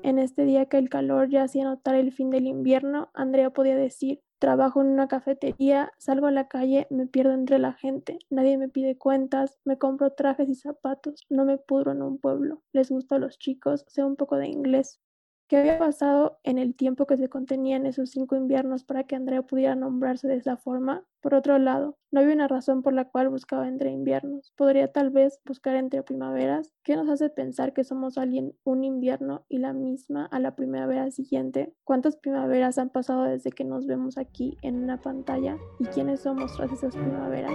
en 0.03 0.19
este 0.19 0.45
día 0.45 0.67
que 0.67 0.79
el 0.79 0.89
calor 0.89 1.29
ya 1.31 1.45
hacía 1.45 1.65
notar 1.65 1.95
el 1.95 2.11
fin 2.11 2.31
del 2.31 2.49
invierno, 2.49 3.11
Andrea 3.15 3.51
podía 3.51 3.77
decir, 3.77 4.23
Trabajo 4.39 4.81
en 4.83 4.89
una 4.89 5.09
cafetería, 5.09 5.93
salgo 5.99 6.27
a 6.27 6.31
la 6.31 6.49
calle, 6.49 6.87
me 6.91 7.07
pierdo 7.07 7.33
entre 7.33 7.59
la 7.59 7.73
gente, 7.73 8.19
nadie 8.31 8.59
me 8.59 8.69
pide 8.69 8.99
cuentas, 8.99 9.59
me 9.65 9.79
compro 9.79 10.13
trajes 10.13 10.49
y 10.49 10.55
zapatos, 10.55 11.27
no 11.31 11.45
me 11.45 11.59
pudro 11.59 11.93
en 11.93 12.03
un 12.03 12.19
pueblo, 12.19 12.63
les 12.73 12.91
gusta 12.91 13.17
a 13.17 13.19
los 13.19 13.39
chicos, 13.39 13.85
sé 13.89 14.05
un 14.05 14.17
poco 14.17 14.37
de 14.37 14.49
inglés. 14.49 15.01
¿Qué 15.49 15.57
había 15.57 15.79
pasado 15.79 16.41
en 16.43 16.59
el 16.59 16.75
tiempo 16.75 17.07
que 17.07 17.17
se 17.17 17.29
contenía 17.29 17.77
en 17.77 17.87
esos 17.87 18.11
cinco 18.11 18.35
inviernos 18.35 18.83
para 18.83 19.05
que 19.05 19.15
Andrea 19.15 19.43
pudiera 19.43 19.77
nombrarse 19.77 20.27
de 20.27 20.35
esa 20.35 20.57
forma? 20.57 21.05
Por 21.21 21.35
otro 21.35 21.59
lado, 21.59 21.97
no 22.11 22.21
había 22.21 22.35
una 22.35 22.49
razón 22.49 22.83
por 22.83 22.93
la 22.93 23.05
cual 23.05 23.29
buscaba 23.29 23.69
entre 23.69 23.93
inviernos. 23.93 24.53
Podría 24.57 24.91
tal 24.91 25.11
vez 25.11 25.41
buscar 25.45 25.77
entre 25.77 26.03
primaveras. 26.03 26.75
¿Qué 26.83 26.97
nos 26.97 27.09
hace 27.09 27.31
pensar 27.31 27.73
que 27.73 27.85
somos 27.85 28.19
alguien 28.19 28.57
un 28.65 28.83
invierno 28.83 29.45
y 29.49 29.59
la 29.59 29.73
misma 29.73 30.27
a 30.27 30.41
la 30.41 30.57
primavera 30.57 31.13
siguiente? 31.13 31.73
¿Cuántas 31.85 32.17
primaveras 32.17 32.79
han 32.79 32.91
pasado 32.91 33.23
desde 33.23 33.53
que 33.53 33.65
nos 33.65 33.87
vemos 33.87 34.19
aquí 34.19 34.59
en 34.63 34.83
una 34.83 35.01
pantalla? 35.01 35.59
¿Y 35.79 35.85
quiénes 35.85 36.21
somos 36.21 36.57
tras 36.57 36.73
esas 36.73 36.97
primaveras? 36.97 37.55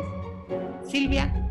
Silvia. 0.83 1.50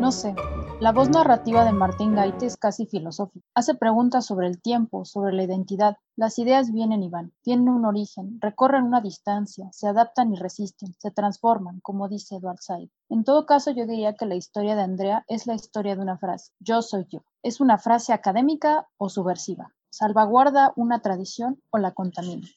No 0.00 0.12
sé, 0.12 0.34
la 0.80 0.92
voz 0.92 1.08
narrativa 1.08 1.64
de 1.64 1.72
Martín 1.72 2.14
Gaite 2.14 2.46
es 2.46 2.56
casi 2.56 2.86
filosófica. 2.86 3.46
Hace 3.54 3.74
preguntas 3.74 4.26
sobre 4.26 4.48
el 4.48 4.60
tiempo, 4.60 5.04
sobre 5.04 5.32
la 5.32 5.44
identidad. 5.44 5.96
Las 6.16 6.38
ideas 6.38 6.72
vienen 6.72 7.02
y 7.02 7.08
van, 7.08 7.32
tienen 7.42 7.68
un 7.68 7.84
origen, 7.84 8.38
recorren 8.40 8.84
una 8.84 9.00
distancia, 9.00 9.68
se 9.72 9.86
adaptan 9.86 10.32
y 10.32 10.36
resisten, 10.36 10.92
se 10.98 11.10
transforman, 11.10 11.80
como 11.80 12.08
dice 12.08 12.36
Edward 12.36 12.58
Said. 12.60 12.88
En 13.08 13.24
todo 13.24 13.46
caso, 13.46 13.70
yo 13.70 13.86
diría 13.86 14.14
que 14.14 14.26
la 14.26 14.34
historia 14.34 14.74
de 14.74 14.82
Andrea 14.82 15.24
es 15.28 15.46
la 15.46 15.54
historia 15.54 15.94
de 15.94 16.02
una 16.02 16.18
frase. 16.18 16.52
Yo 16.58 16.82
soy 16.82 17.06
yo. 17.08 17.20
¿Es 17.42 17.60
una 17.60 17.78
frase 17.78 18.12
académica 18.12 18.88
o 18.98 19.08
subversiva? 19.08 19.74
¿Salvaguarda 19.90 20.72
una 20.76 21.00
tradición 21.02 21.62
o 21.70 21.78
la 21.78 21.92
contamina? 21.92 22.48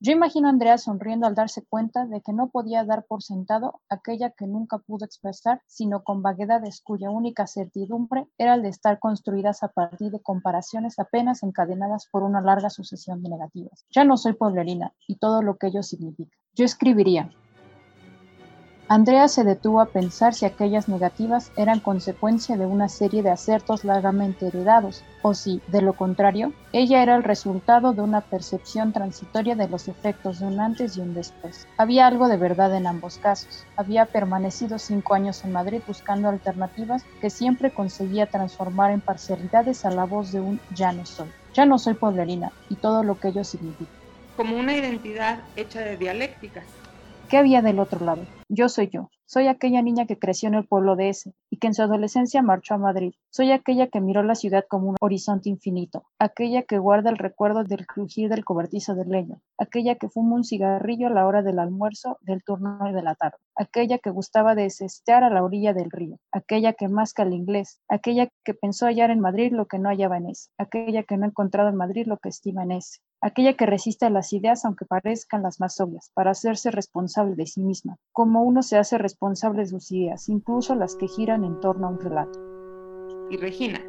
Yo 0.00 0.12
imagino 0.12 0.48
a 0.48 0.50
Andrea 0.50 0.76
sonriendo 0.76 1.26
al 1.26 1.34
darse 1.34 1.64
cuenta 1.64 2.04
de 2.04 2.20
que 2.20 2.32
no 2.32 2.48
podía 2.50 2.84
dar 2.84 3.06
por 3.06 3.22
sentado 3.22 3.80
aquella 3.88 4.30
que 4.30 4.46
nunca 4.46 4.78
pudo 4.78 5.04
expresar, 5.04 5.62
sino 5.66 6.02
con 6.02 6.20
vaguedades 6.20 6.82
cuya 6.82 7.10
única 7.10 7.46
certidumbre 7.46 8.26
era 8.36 8.54
el 8.54 8.62
de 8.62 8.68
estar 8.68 8.98
construidas 8.98 9.62
a 9.62 9.68
partir 9.68 10.10
de 10.10 10.20
comparaciones 10.20 10.98
apenas 10.98 11.42
encadenadas 11.42 12.08
por 12.10 12.22
una 12.22 12.40
larga 12.40 12.70
sucesión 12.70 13.22
de 13.22 13.30
negativas. 13.30 13.86
Ya 13.90 14.04
no 14.04 14.16
soy 14.16 14.34
pueblerina 14.34 14.92
y 15.06 15.16
todo 15.16 15.42
lo 15.42 15.56
que 15.56 15.68
ello 15.68 15.82
significa. 15.82 16.36
Yo 16.54 16.64
escribiría, 16.64 17.30
Andrea 18.86 19.28
se 19.28 19.44
detuvo 19.44 19.80
a 19.80 19.86
pensar 19.86 20.34
si 20.34 20.44
aquellas 20.44 20.90
negativas 20.90 21.50
eran 21.56 21.80
consecuencia 21.80 22.58
de 22.58 22.66
una 22.66 22.90
serie 22.90 23.22
de 23.22 23.30
acertos 23.30 23.82
largamente 23.82 24.48
heredados, 24.48 25.02
o 25.22 25.32
si, 25.32 25.62
de 25.68 25.80
lo 25.80 25.94
contrario, 25.94 26.52
ella 26.70 27.02
era 27.02 27.16
el 27.16 27.22
resultado 27.22 27.94
de 27.94 28.02
una 28.02 28.20
percepción 28.20 28.92
transitoria 28.92 29.56
de 29.56 29.68
los 29.68 29.88
efectos 29.88 30.40
de 30.40 30.46
un 30.46 30.60
antes 30.60 30.98
y 30.98 31.00
un 31.00 31.14
después. 31.14 31.66
Había 31.78 32.06
algo 32.06 32.28
de 32.28 32.36
verdad 32.36 32.74
en 32.76 32.86
ambos 32.86 33.16
casos. 33.16 33.64
Había 33.78 34.04
permanecido 34.04 34.78
cinco 34.78 35.14
años 35.14 35.42
en 35.44 35.52
Madrid 35.52 35.80
buscando 35.86 36.28
alternativas 36.28 37.04
que 37.22 37.30
siempre 37.30 37.72
conseguía 37.72 38.26
transformar 38.26 38.90
en 38.90 39.00
parcialidades 39.00 39.86
a 39.86 39.90
la 39.92 40.04
voz 40.04 40.30
de 40.30 40.42
un 40.42 40.60
ya 40.74 40.92
no 40.92 41.06
soy. 41.06 41.30
Ya 41.54 41.64
no 41.64 41.78
soy 41.78 41.94
pueblerina 41.94 42.52
y 42.68 42.76
todo 42.76 43.02
lo 43.02 43.18
que 43.18 43.28
ello 43.28 43.44
significa. 43.44 43.92
Como 44.36 44.58
una 44.58 44.76
identidad 44.76 45.44
hecha 45.56 45.80
de 45.80 45.96
dialécticas. 45.96 46.66
¿Qué 47.28 47.38
había 47.38 47.62
del 47.62 47.80
otro 47.80 48.04
lado? 48.04 48.22
Yo 48.48 48.68
soy 48.68 48.88
yo. 48.88 49.08
Soy 49.26 49.48
aquella 49.48 49.80
niña 49.80 50.06
que 50.06 50.18
creció 50.18 50.48
en 50.48 50.54
el 50.54 50.66
pueblo 50.66 50.94
de 50.96 51.08
ese 51.08 51.34
y 51.50 51.56
que 51.56 51.66
en 51.66 51.74
su 51.74 51.82
adolescencia 51.82 52.42
marchó 52.42 52.74
a 52.74 52.78
Madrid. 52.78 53.14
Soy 53.30 53.50
aquella 53.50 53.88
que 53.88 54.00
miró 54.00 54.22
la 54.22 54.34
ciudad 54.34 54.64
como 54.68 54.90
un 54.90 54.96
horizonte 55.00 55.48
infinito, 55.48 56.04
aquella 56.18 56.62
que 56.62 56.78
guarda 56.78 57.10
el 57.10 57.16
recuerdo 57.16 57.64
del 57.64 57.86
crujir 57.86 58.28
del 58.28 58.44
cobertizo 58.44 58.94
de 58.94 59.06
leño, 59.06 59.40
aquella 59.58 59.94
que 59.94 60.10
fuma 60.10 60.36
un 60.36 60.44
cigarrillo 60.44 61.06
a 61.06 61.10
la 61.10 61.26
hora 61.26 61.42
del 61.42 61.58
almuerzo 61.58 62.18
del 62.20 62.44
turno 62.44 62.78
de 62.92 63.02
la 63.02 63.14
tarde, 63.14 63.38
aquella 63.56 63.98
que 63.98 64.10
gustaba 64.10 64.54
de 64.54 64.68
cestear 64.68 65.24
a 65.24 65.30
la 65.30 65.42
orilla 65.42 65.72
del 65.72 65.90
río, 65.90 66.18
aquella 66.30 66.74
que 66.74 66.88
masca 66.88 67.22
el 67.22 67.32
inglés, 67.32 67.80
aquella 67.88 68.28
que 68.44 68.54
pensó 68.54 68.86
hallar 68.86 69.10
en 69.10 69.20
Madrid 69.20 69.52
lo 69.52 69.66
que 69.66 69.78
no 69.78 69.88
hallaba 69.88 70.18
en 70.18 70.28
ese, 70.28 70.50
aquella 70.58 71.02
que 71.02 71.16
no 71.16 71.24
ha 71.24 71.28
encontrado 71.28 71.70
en 71.70 71.76
Madrid 71.76 72.06
lo 72.06 72.18
que 72.18 72.28
estima 72.28 72.62
en 72.62 72.72
ese, 72.72 73.00
aquella 73.24 73.54
que 73.54 73.64
resiste 73.64 74.04
a 74.04 74.10
las 74.10 74.34
ideas 74.34 74.66
aunque 74.66 74.84
parezcan 74.84 75.42
las 75.42 75.58
más 75.58 75.80
obvias, 75.80 76.10
para 76.12 76.32
hacerse 76.32 76.70
responsable 76.70 77.34
de 77.36 77.46
sí 77.46 77.62
misma, 77.62 77.96
como 78.12 78.42
uno 78.42 78.62
se 78.62 78.76
hace 78.76 78.98
responsable 78.98 79.62
de 79.62 79.68
sus 79.68 79.90
ideas, 79.90 80.28
incluso 80.28 80.74
las 80.74 80.94
que 80.94 81.08
giran 81.08 81.42
en 81.42 81.58
torno 81.60 81.86
a 81.86 81.90
un 81.90 82.00
relato. 82.00 82.38
Y 83.30 83.38
Regina, 83.38 83.80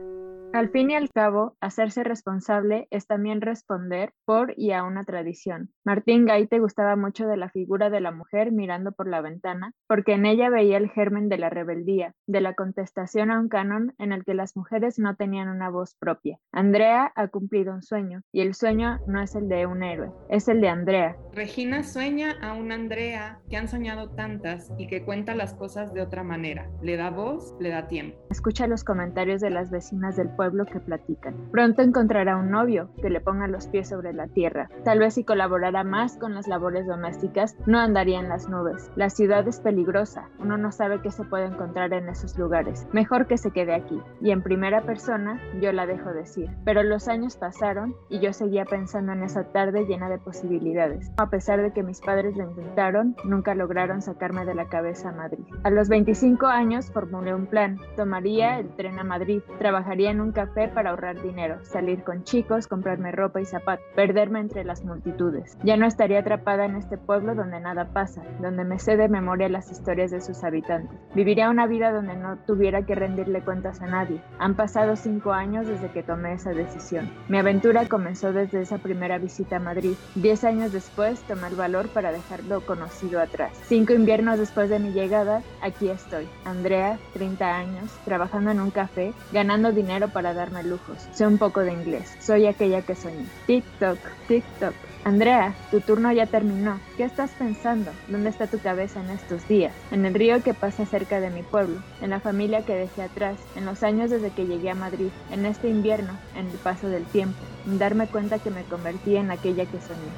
al 0.55 0.69
fin 0.69 0.89
y 0.89 0.95
al 0.95 1.11
cabo, 1.11 1.57
hacerse 1.59 2.05
responsable 2.05 2.87
es 2.89 3.07
también 3.07 3.41
responder 3.41 4.13
por 4.23 4.53
y 4.55 4.71
a 4.71 4.85
una 4.85 5.03
tradición. 5.03 5.69
Martín 5.83 6.25
Gaite 6.25 6.59
gustaba 6.59 6.95
mucho 6.95 7.27
de 7.27 7.35
la 7.35 7.49
figura 7.49 7.89
de 7.89 7.99
la 7.99 8.13
mujer 8.13 8.53
mirando 8.53 8.93
por 8.93 9.09
la 9.09 9.19
ventana, 9.19 9.73
porque 9.85 10.13
en 10.13 10.25
ella 10.25 10.49
veía 10.49 10.77
el 10.77 10.89
germen 10.89 11.27
de 11.27 11.39
la 11.39 11.49
rebeldía, 11.49 12.13
de 12.25 12.39
la 12.39 12.53
contestación 12.53 13.31
a 13.31 13.39
un 13.41 13.49
canon 13.49 13.93
en 13.97 14.13
el 14.13 14.23
que 14.23 14.33
las 14.33 14.55
mujeres 14.55 14.97
no 14.97 15.17
tenían 15.17 15.49
una 15.49 15.69
voz 15.69 15.97
propia. 15.99 16.39
Andrea 16.53 17.11
ha 17.15 17.27
cumplido 17.27 17.73
un 17.73 17.83
sueño, 17.83 18.21
y 18.31 18.39
el 18.39 18.53
sueño 18.53 18.99
no 19.07 19.21
es 19.21 19.35
el 19.35 19.49
de 19.49 19.65
un 19.65 19.83
héroe, 19.83 20.13
es 20.29 20.47
el 20.47 20.61
de 20.61 20.69
Andrea. 20.69 21.17
Regina 21.33 21.83
sueña 21.83 22.31
a 22.41 22.53
una 22.53 22.75
Andrea 22.75 23.41
que 23.49 23.57
han 23.57 23.67
soñado 23.67 24.11
tantas 24.11 24.71
y 24.77 24.87
que 24.87 25.03
cuenta 25.03 25.35
las 25.35 25.53
cosas 25.53 25.93
de 25.93 26.01
otra 26.01 26.23
manera. 26.23 26.69
Le 26.81 26.95
da 26.95 27.09
voz, 27.09 27.53
le 27.59 27.67
da 27.71 27.87
tiempo. 27.87 28.17
Escucha 28.29 28.67
los 28.67 28.85
comentarios 28.85 29.41
de 29.41 29.49
las 29.49 29.69
vecinas 29.69 30.15
del 30.15 30.29
pueblo 30.29 30.44
que 30.65 30.79
platican. 30.79 31.36
Pronto 31.51 31.81
encontrará 31.81 32.38
un 32.38 32.51
novio 32.51 32.89
que 33.01 33.10
le 33.10 33.19
ponga 33.19 33.47
los 33.47 33.67
pies 33.67 33.89
sobre 33.89 34.13
la 34.13 34.27
tierra. 34.27 34.69
Tal 34.84 34.99
vez 34.99 35.15
si 35.15 35.23
colaborara 35.23 35.84
más 35.84 36.17
con 36.17 36.36
las 36.36 36.47
labores 36.47 36.86
domésticas, 36.88 37.55
no 37.65 37.79
andaría 37.79 38.19
en 38.19 38.29
las 38.29 38.47
nubes. 38.47 38.91
La 38.95 39.10
ciudad 39.10 39.47
es 39.47 39.60
peligrosa, 39.60 40.29
uno 40.39 40.58
no 40.58 40.71
sabe 40.71 41.01
qué 41.01 41.12
se 41.12 41.23
puede 41.23 41.45
encontrar 41.45 41.93
en 41.93 42.10
esos 42.10 42.38
lugares. 42.38 42.88
Mejor 42.93 43.25
que 43.25 43.38
se 43.38 43.51
quede 43.51 43.73
aquí. 43.73 43.99
Y 44.21 44.31
en 44.31 44.43
primera 44.43 44.84
persona, 44.84 45.41
yo 45.60 45.71
la 45.71 45.88
dejo 45.88 46.13
decir. 46.13 46.49
Pero 46.63 46.84
los 46.84 47.08
años 47.08 47.38
pasaron 47.38 47.95
y 48.10 48.19
yo 48.19 48.31
seguía 48.31 48.65
pensando 48.65 49.12
en 49.13 49.23
esa 49.23 49.45
tarde 49.45 49.86
llena 49.86 50.10
de 50.10 50.19
posibilidades. 50.19 51.12
A 51.17 51.29
pesar 51.29 51.62
de 51.62 51.73
que 51.73 51.84
mis 51.84 52.01
padres 52.01 52.38
lo 52.38 52.43
intentaron, 52.43 53.15
nunca 53.23 53.55
lograron 53.55 54.01
sacarme 54.01 54.45
de 54.45 54.53
la 54.53 54.69
cabeza 54.69 55.10
a 55.10 55.13
Madrid. 55.13 55.45
A 55.63 55.71
los 55.71 55.89
25 55.89 56.45
años 56.45 56.91
formulé 56.91 57.34
un 57.34 57.47
plan. 57.47 57.79
Tomaría 57.95 58.60
el 58.60 58.69
tren 58.75 58.99
a 58.99 59.03
Madrid, 59.03 59.41
trabajaría 59.58 60.12
en 60.12 60.21
un 60.21 60.31
café 60.35 60.67
para 60.67 60.91
ahorrar 60.91 61.19
dinero, 61.21 61.57
salir 61.63 62.03
con 62.03 62.23
chicos, 62.23 62.67
comprarme 62.67 63.11
ropa 63.11 63.41
y 63.41 63.45
zapatos, 63.45 63.85
perderme 63.95 64.41
entre 64.41 64.63
las 64.63 64.83
multitudes. 64.83 65.57
Ya 65.63 65.77
no 65.77 65.87
estaría 65.87 66.19
atrapada 66.19 66.65
en 66.65 66.75
este 66.75 66.97
pueblo 66.97 67.33
donde 67.33 67.59
nada 67.59 67.85
pasa, 67.93 68.21
donde 68.41 68.65
me 68.65 68.77
sé 68.77 68.97
de 68.97 69.09
memoria 69.09 69.49
las 69.49 69.71
historias 69.71 70.11
de 70.11 70.21
sus 70.21 70.43
habitantes. 70.43 70.99
Viviría 71.15 71.49
una 71.49 71.65
vida 71.65 71.91
donde 71.91 72.15
no 72.15 72.37
tuviera 72.45 72.85
que 72.85 72.93
rendirle 72.93 73.41
cuentas 73.41 73.81
a 73.81 73.87
nadie. 73.87 74.21
Han 74.37 74.55
pasado 74.55 74.95
cinco 74.95 75.31
años 75.31 75.65
desde 75.65 75.89
que 75.89 76.03
tomé 76.03 76.33
esa 76.33 76.51
decisión. 76.51 77.09
Mi 77.29 77.37
aventura 77.37 77.87
comenzó 77.87 78.33
desde 78.33 78.61
esa 78.61 78.77
primera 78.77 79.17
visita 79.17 79.55
a 79.55 79.59
Madrid. 79.59 79.95
Diez 80.15 80.43
años 80.43 80.73
después 80.73 81.21
tomé 81.21 81.47
el 81.47 81.55
valor 81.55 81.87
para 81.87 82.11
dejarlo 82.11 82.65
conocido 82.65 83.21
atrás. 83.21 83.51
Cinco 83.67 83.93
inviernos 83.93 84.37
después 84.37 84.69
de 84.69 84.79
mi 84.79 84.91
llegada, 84.91 85.41
aquí 85.61 85.89
estoy. 85.89 86.27
Andrea, 86.43 86.99
30 87.13 87.57
años, 87.57 87.91
trabajando 88.03 88.51
en 88.51 88.59
un 88.59 88.71
café, 88.71 89.13
ganando 89.31 89.71
dinero 89.71 90.09
para 90.15 90.34
darme 90.34 90.63
lujos. 90.63 90.97
Sé 91.12 91.28
un 91.28 91.38
poco 91.38 91.60
de 91.60 91.73
inglés. 91.73 92.15
Soy 92.21 92.45
aquella 92.45 92.82
que 92.82 92.95
soñé. 92.95 93.25
TikTok, 93.47 93.99
TikTok. 94.30 94.73
Andrea, 95.04 95.54
tu 95.71 95.82
turno 95.82 96.10
ya 96.13 96.25
terminó. 96.25 96.80
¿Qué 96.95 97.04
estás 97.04 97.32
pensando? 97.32 97.91
¿Dónde 98.08 98.30
está 98.30 98.47
tu 98.47 98.58
cabeza 98.60 99.01
en 99.01 99.10
estos 99.10 99.45
días? 99.49 99.73
En 99.91 100.06
el 100.06 100.13
río 100.13 100.41
que 100.41 100.54
pasa 100.54 100.86
cerca 100.86 101.19
de 101.19 101.32
mi 101.32 101.43
pueblo, 101.43 101.82
en 102.01 102.12
la 102.12 102.21
familia 102.21 102.65
que 102.65 102.73
dejé 102.73 103.01
atrás, 103.04 103.38
en 103.58 103.65
los 103.65 103.84
años 103.84 104.10
desde 104.10 104.30
que 104.30 104.47
llegué 104.47 104.69
a 104.69 104.75
Madrid, 104.75 105.10
en 105.32 105.45
este 105.45 105.67
invierno, 105.67 106.17
en 106.38 106.47
el 106.47 106.58
paso 106.60 106.88
del 106.88 107.04
tiempo, 107.04 107.38
en 107.65 107.78
darme 107.78 108.08
cuenta 108.08 108.39
que 108.39 108.51
me 108.51 108.63
convertí 108.63 109.17
en 109.17 109.32
aquella 109.32 109.65
que 109.65 109.82
soñé. 109.82 110.15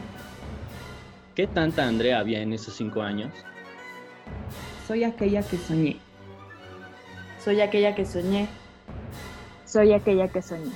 ¿Qué 1.34 1.48
tanta 1.48 1.88
Andrea 1.88 2.20
había 2.20 2.40
en 2.42 2.54
esos 2.54 2.76
cinco 2.76 3.02
años? 3.02 3.34
Soy 4.88 5.04
aquella 5.04 5.42
que 5.42 5.58
soñé. 5.58 5.98
Soy 7.44 7.62
aquella 7.62 7.96
que 7.96 8.06
soñé. 8.06 8.48
Soy 9.68 9.92
aquella 9.92 10.30
que 10.30 10.42
soñé. 10.42 10.72